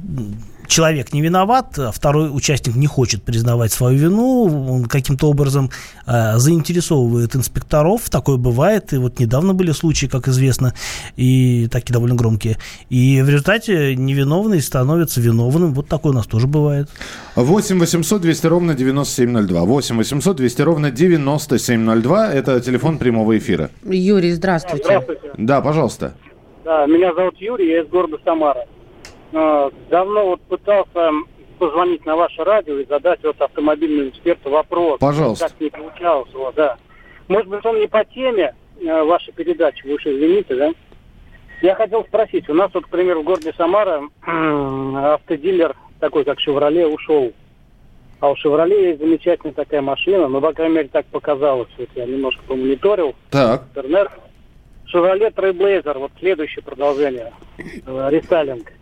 человек 0.67 1.13
не 1.13 1.21
виноват, 1.21 1.78
а 1.78 1.91
второй 1.91 2.30
участник 2.36 2.76
не 2.76 2.88
хочет 2.88 3.23
признавать 3.23 3.71
свою 3.71 3.97
вину, 3.97 4.67
он 4.69 4.86
каким-то 4.86 5.30
образом 5.30 5.69
э, 6.06 6.38
заинтересовывает 6.38 7.36
инспекторов, 7.36 8.10
такое 8.10 8.38
бывает, 8.38 8.93
и 8.93 8.97
вот 8.97 9.19
недавно 9.19 9.54
были 9.54 9.71
случаи, 9.71 10.08
как 10.08 10.28
известно, 10.28 10.73
и 11.15 11.67
такие 11.71 11.93
довольно 11.93 12.15
громкие, 12.15 12.58
и 12.89 13.21
в 13.21 13.30
результате 13.30 13.95
невиновный 13.95 14.62
становится 14.62 15.21
виновным, 15.21 15.73
вот 15.73 15.88
такое 15.88 16.12
у 16.12 16.15
нас 16.15 16.28
тоже 16.28 16.47
бывает. 16.47 16.89
8 17.36 17.80
800 17.80 18.21
200 18.21 18.47
ровно 18.47 18.73
9702, 18.73 19.62
8 19.62 19.97
800 19.97 20.38
200 20.38 20.62
ровно 20.62 20.91
9702, 20.91 22.34
это 22.34 22.60
телефон 22.62 22.97
прямого 22.97 23.38
эфира. 23.38 23.69
Юрий, 23.84 24.32
здравствуйте. 24.32 24.86
Здравствуйте. 24.86 25.32
Да, 25.38 25.62
пожалуйста. 25.62 26.13
Да, 26.63 26.86
меня 26.86 27.13
зовут 27.13 27.36
Юрий, 27.39 27.69
я 27.69 27.82
из 27.82 27.89
города 27.89 28.17
Самара. 28.23 28.65
Э, 29.34 29.72
давно 29.89 30.28
вот 30.28 30.41
пытался 30.41 31.10
позвонить 31.58 32.06
на 32.06 32.15
ваше 32.15 32.43
радио 32.43 32.78
и 32.78 32.86
задать 32.86 33.24
вот 33.24 33.41
автомобильному 33.41 34.10
эксперту 34.10 34.52
вопрос. 34.52 35.00
Пожалуйста. 35.00 35.50
Как 35.50 35.60
не 35.60 35.69
получалось 35.69 36.32
вас, 36.34 36.54
да. 36.56 36.78
Может 37.28 37.48
быть, 37.48 37.65
он 37.65 37.80
не 37.80 37.88
по 37.88 38.06
теме 38.06 38.54
э, 38.80 39.04
вашей 39.04 39.34
передачи, 39.34 39.88
вы 39.88 39.96
уж 39.96 40.06
извините, 40.06 40.56
да? 40.56 40.72
Я 41.62 41.76
хотел 41.76 42.04
спросить, 42.04 42.48
у 42.50 42.54
нас 42.54 42.69
вот, 42.74 42.86
к 42.86 42.89
примеру, 42.89 43.22
в 43.22 43.26
городе 43.26 43.54
Самара 43.58 44.04
автодилер 45.13 45.76
такой, 46.00 46.26
как 46.26 46.39
«Шевроле», 46.39 46.86
ушел. 46.86 47.32
А 48.19 48.30
у 48.30 48.36
«Шевроле» 48.36 48.89
есть 48.89 49.00
замечательная 49.00 49.54
такая 49.54 49.82
машина, 49.82 50.28
ну, 50.28 50.41
по 50.41 50.52
крайней 50.52 50.76
мере, 50.76 50.89
так 50.91 51.06
показалось. 51.06 51.69
Вот 51.78 51.88
я 51.96 52.06
немножко 52.06 52.43
помониторил. 52.43 53.15
Так. 53.32 53.63
Интернет. 53.69 54.10
«Шевроле 54.86 55.32
Трейблейзер», 55.32 55.98
вот 55.98 56.12
следующее 56.19 56.63
продолжение. 56.63 57.32
Э, 57.58 58.10
рестайлинг 58.12 58.72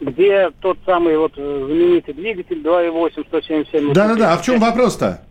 где 0.00 0.50
тот 0.60 0.78
самый 0.84 1.16
вот 1.16 1.32
э, 1.36 1.64
знаменитый 1.66 2.14
двигатель 2.14 2.60
2.8, 2.62 3.26
177. 3.28 3.92
Да-да-да, 3.92 4.34
а 4.34 4.36
в 4.36 4.42
чем 4.42 4.60
вопрос-то? 4.60 5.22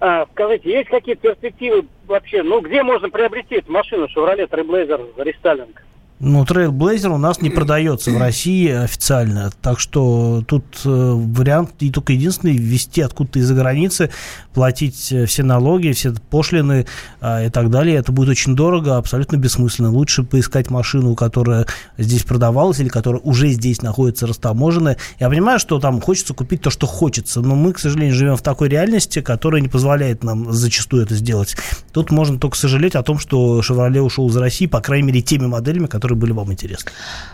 А, 0.00 0.26
скажите, 0.32 0.70
есть 0.70 0.88
какие-то 0.88 1.20
перспективы 1.20 1.86
вообще? 2.06 2.42
Ну, 2.42 2.60
где 2.60 2.82
можно 2.82 3.10
приобрести 3.10 3.56
эту 3.56 3.70
машину 3.70 4.06
Chevrolet 4.06 4.48
Trailblazer 4.48 5.10
рестайлинг? 5.22 5.82
Ну, 6.22 6.44
Trailblazer 6.44 7.08
у 7.08 7.16
нас 7.16 7.40
не 7.40 7.48
продается 7.48 8.10
в 8.10 8.18
России 8.18 8.68
официально, 8.68 9.50
так 9.62 9.80
что 9.80 10.44
тут 10.46 10.64
э, 10.84 10.88
вариант 10.88 11.70
и 11.80 11.90
только 11.90 12.12
единственный 12.12 12.54
ввести 12.54 13.00
откуда-то 13.00 13.38
из-за 13.38 13.54
границы, 13.54 14.10
платить 14.52 15.10
э, 15.12 15.24
все 15.24 15.44
налоги, 15.44 15.92
все 15.92 16.12
пошлины 16.28 16.84
э, 17.22 17.46
и 17.46 17.48
так 17.48 17.70
далее. 17.70 17.96
Это 17.96 18.12
будет 18.12 18.28
очень 18.28 18.54
дорого, 18.54 18.98
абсолютно 18.98 19.38
бессмысленно. 19.38 19.90
Лучше 19.90 20.22
поискать 20.22 20.68
машину, 20.68 21.14
которая 21.14 21.64
здесь 21.96 22.24
продавалась 22.24 22.80
или 22.80 22.88
которая 22.88 23.22
уже 23.22 23.48
здесь 23.48 23.80
находится 23.80 24.26
растаможенная. 24.26 24.98
Я 25.20 25.30
понимаю, 25.30 25.58
что 25.58 25.80
там 25.80 26.02
хочется 26.02 26.34
купить 26.34 26.60
то, 26.60 26.68
что 26.68 26.86
хочется, 26.86 27.40
но 27.40 27.54
мы, 27.54 27.72
к 27.72 27.78
сожалению, 27.78 28.14
живем 28.14 28.36
в 28.36 28.42
такой 28.42 28.68
реальности, 28.68 29.22
которая 29.22 29.62
не 29.62 29.68
позволяет 29.68 30.22
нам 30.22 30.52
зачастую 30.52 31.02
это 31.02 31.14
сделать. 31.14 31.56
Тут 31.94 32.10
можно 32.10 32.38
только 32.38 32.58
сожалеть 32.58 32.94
о 32.94 33.02
том, 33.02 33.18
что 33.18 33.60
Chevrolet 33.60 34.00
ушел 34.00 34.28
из 34.28 34.36
России, 34.36 34.66
по 34.66 34.82
крайней 34.82 35.06
мере, 35.06 35.22
теми 35.22 35.46
моделями, 35.46 35.86
которые 35.86 36.09
которые 36.10 36.18
были 36.18 36.32
вам 36.32 36.52
интересны. 36.52 36.90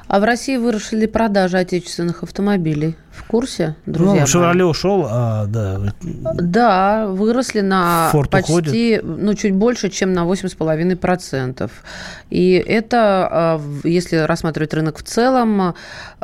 А 0.09 0.21
в 0.21 0.25
России 0.25 0.57
выросли 0.57 1.07
продажи 1.07 1.59
отечественных 1.59 2.23
автомобилей. 2.23 2.95
В 3.11 3.25
курсе, 3.25 3.77
друзья? 3.87 4.21
Ну, 4.21 4.27
Шевроле 4.27 4.65
ушел, 4.65 5.07
а, 5.09 5.47
да. 5.47 5.81
Да, 6.35 7.07
выросли 7.07 7.63
на 7.63 8.11
Форд 8.13 8.31
почти, 8.31 8.53
уходит. 8.53 9.03
ну, 9.05 9.35
чуть 9.35 9.55
больше, 9.55 9.89
чем 9.89 10.13
на 10.13 10.25
8,5%. 10.25 11.71
И 12.31 12.53
это, 12.53 13.29
а, 13.31 13.61
если 13.85 14.17
рассматривать 14.17 14.75
рынок 14.75 14.99
в 14.99 15.03
целом, 15.03 15.75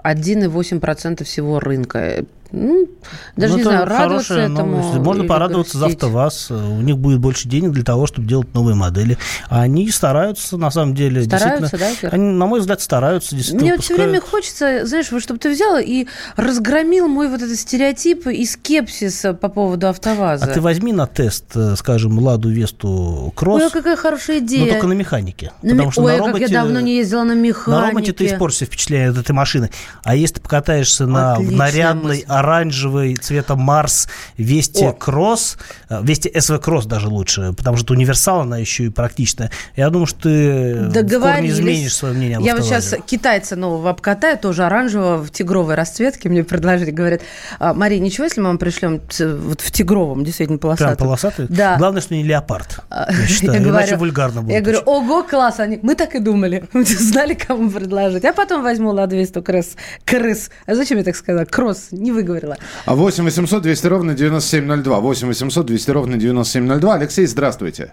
1,8% 0.05 1.25
всего 1.25 1.61
рынка. 1.61 2.25
Ну, 2.53 2.87
даже 3.35 3.53
ну, 3.55 3.59
не 3.59 3.63
знаю, 3.65 3.87
радоваться 3.87 4.39
этому. 4.39 4.77
Новость. 4.77 4.99
Можно 4.99 5.25
порадоваться 5.25 5.79
грустить. 5.79 6.01
за 6.01 6.07
АвтоВАЗ. 6.07 6.51
У 6.51 6.81
них 6.83 6.99
будет 6.99 7.19
больше 7.19 7.49
денег 7.49 7.73
для 7.73 7.83
того, 7.83 8.07
чтобы 8.07 8.29
делать 8.29 8.53
новые 8.53 8.75
модели. 8.75 9.17
А 9.49 9.63
они 9.63 9.91
стараются, 9.91 10.59
на 10.59 10.71
самом 10.71 10.95
деле. 10.95 11.25
Стараются, 11.25 11.79
да, 11.79 11.91
Фер? 11.91 12.15
Они, 12.15 12.31
на 12.31 12.47
мой 12.47 12.61
взгляд, 12.61 12.83
стараются. 12.83 13.35
Мне 13.53 13.73
вот 13.73 13.83
все 13.83 13.97
время 13.97 14.21
хочется, 14.21 14.85
знаешь, 14.85 15.11
вот, 15.11 15.23
чтобы 15.23 15.41
ты 15.41 15.51
взяла 15.51 15.81
и 15.81 16.07
разгромил 16.37 17.09
мой 17.09 17.29
вот 17.29 17.41
этот 17.41 17.59
стереотип 17.59 18.27
и 18.27 18.45
скепсис 18.45 19.25
по 19.41 19.49
поводу 19.49 19.89
АвтоВАЗа. 19.89 20.45
А 20.45 20.49
ты 20.49 20.61
возьми 20.61 20.93
на 20.93 21.07
тест, 21.07 21.45
э, 21.55 21.75
скажем, 21.77 22.19
Ладу 22.19 22.51
Весту 22.51 23.33
Кросс. 23.35 23.63
Ой, 23.63 23.71
какая 23.71 23.97
хорошая 23.97 24.41
идея. 24.41 24.67
Но 24.67 24.73
только 24.73 24.87
на 24.89 24.93
механике. 24.93 25.53
На 25.63 25.71
потому 25.71 25.91
что 25.91 26.03
Ой, 26.03 26.13
на 26.13 26.19
роботе, 26.19 26.45
как 26.45 26.51
я 26.51 26.63
давно 26.63 26.81
не 26.81 26.97
ездила 26.97 27.25
на 27.25 27.33
механике. 27.33 27.71
На 27.71 27.89
роботе 27.89 28.13
ты 28.13 28.27
испортишься 28.27 28.67
впечатление 28.67 29.11
от 29.11 29.17
этой 29.17 29.33
машины. 29.33 29.71
А 30.05 30.15
если 30.15 30.35
ты 30.35 30.41
покатаешься 30.43 31.07
на 31.07 31.35
Отличная 31.35 31.59
нарядной, 31.59 32.17
мысль. 32.19 32.25
Оранжевой, 32.43 33.15
цвета 33.17 33.57
Марс, 33.57 34.09
Вести 34.37 34.85
О. 34.85 34.93
Кросс, 34.93 35.57
э, 35.89 36.01
Вести 36.03 36.31
СВ 36.39 36.59
Кросс 36.61 36.87
даже 36.87 37.09
лучше, 37.09 37.53
потому 37.57 37.77
что 37.77 37.95
универсал, 37.95 38.41
она 38.41 38.59
еще 38.59 38.85
и 38.85 38.89
практичная. 38.89 39.51
Я 39.77 39.91
думаю, 39.91 40.07
что 40.07 40.21
ты 40.23 40.75
в 41.19 41.21
корне 41.21 41.49
изменишь 41.49 41.95
свое 41.97 42.15
мнение 42.15 42.39
об 42.39 42.45
Я 42.45 42.55
вот 42.57 42.65
сейчас 42.65 42.95
китайца 43.07 43.57
нового 43.57 43.91
обкатаю, 43.91 44.39
тоже 44.39 44.65
оранжевого, 44.65 45.23
в 45.23 45.31
тигровой 45.31 45.75
расцветке 45.75 46.29
мне 46.29 46.45
предложили. 46.45 46.91
Говорят, 46.91 47.23
«А, 47.59 47.75
Мария, 47.75 48.01
ничего, 48.01 48.25
если 48.25 48.41
мы 48.41 48.49
вам 48.49 48.59
пришлем 48.59 49.01
вот 49.19 49.61
в 49.61 49.71
тигровом, 49.71 50.25
действительно, 50.25 50.59
Прям 50.59 50.77
полосатым? 50.77 50.97
полосатый? 50.97 51.47
Да. 51.49 51.77
Главное, 51.77 52.03
что 52.03 52.15
не 52.15 52.23
леопард. 52.25 52.81
А, 52.91 53.09
Я 53.13 53.27
считаю, 53.27 53.53
я 53.53 53.59
иначе 53.59 53.69
говорю- 53.97 53.99
вульгарно 53.99 54.43
будет. 54.43 54.53
Я 54.53 54.61
говорю, 54.61 54.81
ого, 54.87 55.23
класс, 55.23 55.61
они, 55.61 55.79
мы 55.83 55.95
так 55.95 56.15
и 56.15 56.19
думали, 56.19 56.65
Мы 56.73 56.85
знали, 56.85 57.35
кому 57.35 57.71
предложить. 57.71 58.25
А 58.25 58.33
потом 58.33 58.63
возьму 58.63 58.91
Ладвесту 58.91 59.43
крыс, 59.43 59.77
крыс. 60.05 60.51
А 60.67 60.75
зачем 60.75 60.99
я 60.99 61.05
так 61.05 61.17
сказала? 61.17 61.45
Кросс, 61.45 61.89
не 61.91 62.11
выговорила. 62.33 62.57
А 62.87 62.95
8 62.95 63.25
800 63.25 63.63
200 63.63 63.87
ровно 63.87 64.15
9702. 64.15 65.01
8 65.01 65.29
800 65.29 65.67
200 65.67 65.91
ровно 65.91 66.17
9702. 66.17 66.95
Алексей, 66.95 67.27
здравствуйте. 67.27 67.93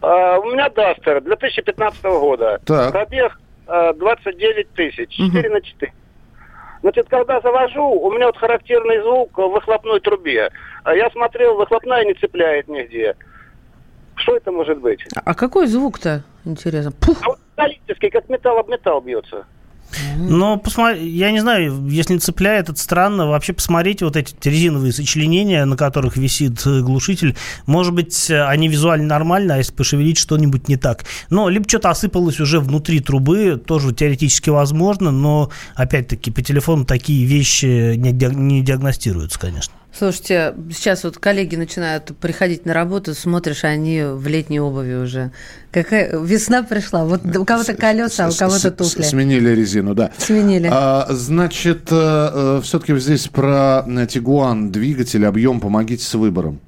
А, 0.00 0.38
у 0.38 0.50
меня 0.50 0.68
Дастер 0.70 1.20
2015 1.20 2.02
года. 2.02 2.60
Так. 2.64 2.92
Пробег 2.92 3.38
а, 3.66 3.92
29 3.92 4.70
тысяч, 4.72 5.10
4 5.10 5.50
на 5.50 5.60
4. 5.60 5.92
Значит, 6.82 7.08
когда 7.10 7.40
завожу, 7.42 7.84
у 7.84 8.10
меня 8.10 8.26
вот 8.26 8.38
характерный 8.38 9.02
звук 9.02 9.36
в 9.36 9.48
выхлопной 9.48 10.00
трубе. 10.00 10.50
А 10.82 10.94
Я 10.94 11.10
смотрел, 11.10 11.56
выхлопная 11.56 12.04
не 12.04 12.14
цепляет 12.14 12.68
нигде. 12.68 13.14
Что 14.14 14.36
это 14.36 14.50
может 14.50 14.78
быть? 14.80 15.00
А 15.14 15.34
какой 15.34 15.66
звук-то, 15.66 16.22
интересно? 16.44 16.92
Пух! 16.92 17.18
А 17.22 17.28
вот 17.28 17.38
металлический, 17.56 18.08
как 18.08 18.28
металл 18.30 18.58
об 18.58 18.68
металл 18.68 19.00
бьется. 19.02 19.44
Но 20.16 20.56
посмотри, 20.56 21.08
я 21.08 21.30
не 21.30 21.40
знаю, 21.40 21.86
если 21.88 22.14
не 22.14 22.20
цепляет, 22.20 22.68
это 22.68 22.78
странно. 22.78 23.26
Вообще 23.26 23.52
посмотрите 23.52 24.04
вот 24.04 24.16
эти 24.16 24.34
резиновые 24.44 24.92
сочленения, 24.92 25.64
на 25.64 25.76
которых 25.76 26.16
висит 26.16 26.64
э, 26.66 26.80
глушитель. 26.80 27.36
Может 27.66 27.94
быть, 27.94 28.30
они 28.30 28.68
визуально 28.68 29.06
нормально, 29.06 29.54
а 29.54 29.58
если 29.58 29.72
пошевелить, 29.72 30.18
что-нибудь 30.18 30.68
не 30.68 30.76
так. 30.76 31.04
Но 31.28 31.48
либо 31.48 31.68
что-то 31.68 31.90
осыпалось 31.90 32.40
уже 32.40 32.60
внутри 32.60 33.00
трубы, 33.00 33.60
тоже 33.64 33.94
теоретически 33.94 34.50
возможно, 34.50 35.10
но 35.10 35.50
опять-таки 35.74 36.30
по 36.30 36.42
телефону 36.42 36.84
такие 36.84 37.24
вещи 37.24 37.94
не, 37.96 38.12
не 38.12 38.62
диагностируются, 38.62 39.38
конечно. 39.38 39.74
Слушайте, 39.96 40.54
сейчас 40.70 41.04
вот 41.04 41.18
коллеги 41.18 41.56
начинают 41.56 42.16
приходить 42.18 42.64
на 42.64 42.72
работу, 42.72 43.14
смотришь, 43.14 43.64
они 43.64 44.02
в 44.02 44.26
летней 44.26 44.60
обуви 44.60 44.94
уже. 44.94 45.30
Какая 45.72 46.18
весна 46.18 46.62
пришла. 46.62 47.04
Вот 47.04 47.20
у 47.36 47.44
кого-то 47.44 47.74
колеса, 47.74 48.26
а 48.26 48.30
у 48.30 48.32
кого-то 48.32 48.70
туфли. 48.70 49.02
Сменили 49.02 49.50
резину, 49.50 49.94
да. 49.94 50.10
Сменили. 50.18 50.68
А, 50.72 51.06
значит, 51.10 51.86
все-таки 51.86 52.96
здесь 52.98 53.28
про 53.28 53.84
Тигуан, 54.08 54.70
двигатель, 54.70 55.26
объем, 55.26 55.60
помогите 55.60 56.04
с 56.04 56.14
выбором. 56.14 56.60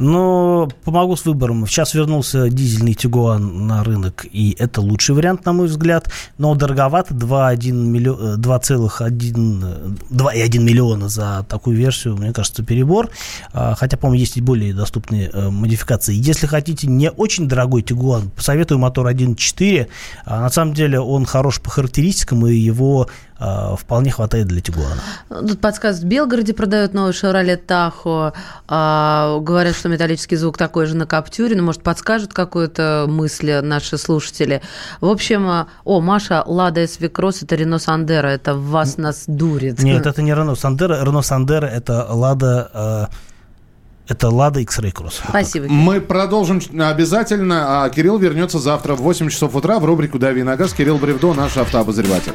Но 0.00 0.68
помогу 0.84 1.14
с 1.14 1.26
выбором. 1.26 1.66
Сейчас 1.66 1.92
вернулся 1.92 2.48
дизельный 2.48 2.94
Тигуан 2.94 3.66
на 3.66 3.84
рынок, 3.84 4.26
и 4.30 4.56
это 4.58 4.80
лучший 4.80 5.14
вариант, 5.14 5.44
на 5.44 5.52
мой 5.52 5.66
взгляд. 5.66 6.10
Но 6.38 6.54
дороговато 6.54 7.12
2,1 7.14 7.72
миллион, 7.72 8.40
2,1 8.40 9.98
2,1 10.10 10.58
миллиона 10.58 11.08
за 11.08 11.44
такую 11.48 11.76
версию, 11.76 12.16
мне 12.16 12.32
кажется, 12.32 12.62
перебор. 12.62 13.10
А, 13.52 13.74
хотя, 13.74 13.98
по-моему, 13.98 14.20
есть 14.20 14.38
и 14.38 14.40
более 14.40 14.72
доступные 14.72 15.28
э, 15.30 15.50
модификации. 15.50 16.14
Если 16.14 16.46
хотите 16.46 16.86
не 16.86 17.10
очень 17.10 17.46
дорогой 17.46 17.82
Тигуан, 17.82 18.30
посоветую 18.30 18.78
мотор 18.78 19.06
1.4. 19.06 19.86
А, 20.24 20.40
на 20.40 20.50
самом 20.50 20.72
деле 20.72 20.98
он 20.98 21.26
хорош 21.26 21.60
по 21.60 21.68
характеристикам, 21.68 22.46
и 22.46 22.54
его 22.54 23.08
вполне 23.40 24.10
хватает 24.10 24.46
для 24.48 24.60
Тигуана. 24.60 25.00
Тут 25.28 25.60
подсказывают, 25.60 26.04
в 26.04 26.08
Белгороде 26.08 26.52
продают 26.52 26.92
новый 26.92 27.12
Chevrolet 27.12 27.60
Tahoe. 27.64 28.32
А, 28.68 29.38
говорят, 29.40 29.74
что 29.74 29.88
металлический 29.88 30.36
звук 30.36 30.58
такой 30.58 30.86
же 30.86 30.96
на 30.96 31.06
Каптюре. 31.06 31.56
Ну, 31.56 31.62
может, 31.62 31.82
подскажут 31.82 32.34
какую-то 32.34 33.06
мысль 33.08 33.60
наши 33.60 33.96
слушатели. 33.96 34.60
В 35.00 35.06
общем, 35.06 35.48
а, 35.48 35.68
о, 35.84 36.00
Маша, 36.00 36.42
Лада 36.46 36.82
SV 36.84 37.10
Cross, 37.10 37.44
это 37.44 37.56
Рено 37.56 37.78
Сандера. 37.78 38.28
Это 38.28 38.54
вас 38.54 38.98
нас 38.98 39.24
дурит. 39.26 39.82
Нет, 39.82 40.06
это 40.06 40.22
не 40.22 40.32
Рено 40.32 40.54
Сандера. 40.54 41.02
Рено 41.02 41.22
Сандера– 41.22 41.66
это 41.66 42.06
Лада 42.10 43.08
это 44.10 44.28
Лада 44.28 44.58
X-Ray 44.58 44.92
Cross. 44.92 45.20
Спасибо. 45.28 45.66
Мы 45.68 46.00
продолжим 46.00 46.60
обязательно. 46.80 47.84
А 47.84 47.90
Кирилл 47.90 48.18
вернется 48.18 48.58
завтра 48.58 48.94
в 48.94 49.02
8 49.02 49.28
часов 49.28 49.54
утра 49.54 49.78
в 49.78 49.84
рубрику 49.84 50.18
«Дави 50.18 50.42
на 50.42 50.56
газ». 50.56 50.72
Кирилл 50.72 50.98
Бревдо, 50.98 51.32
наш 51.32 51.56
автообозреватель. 51.56 52.34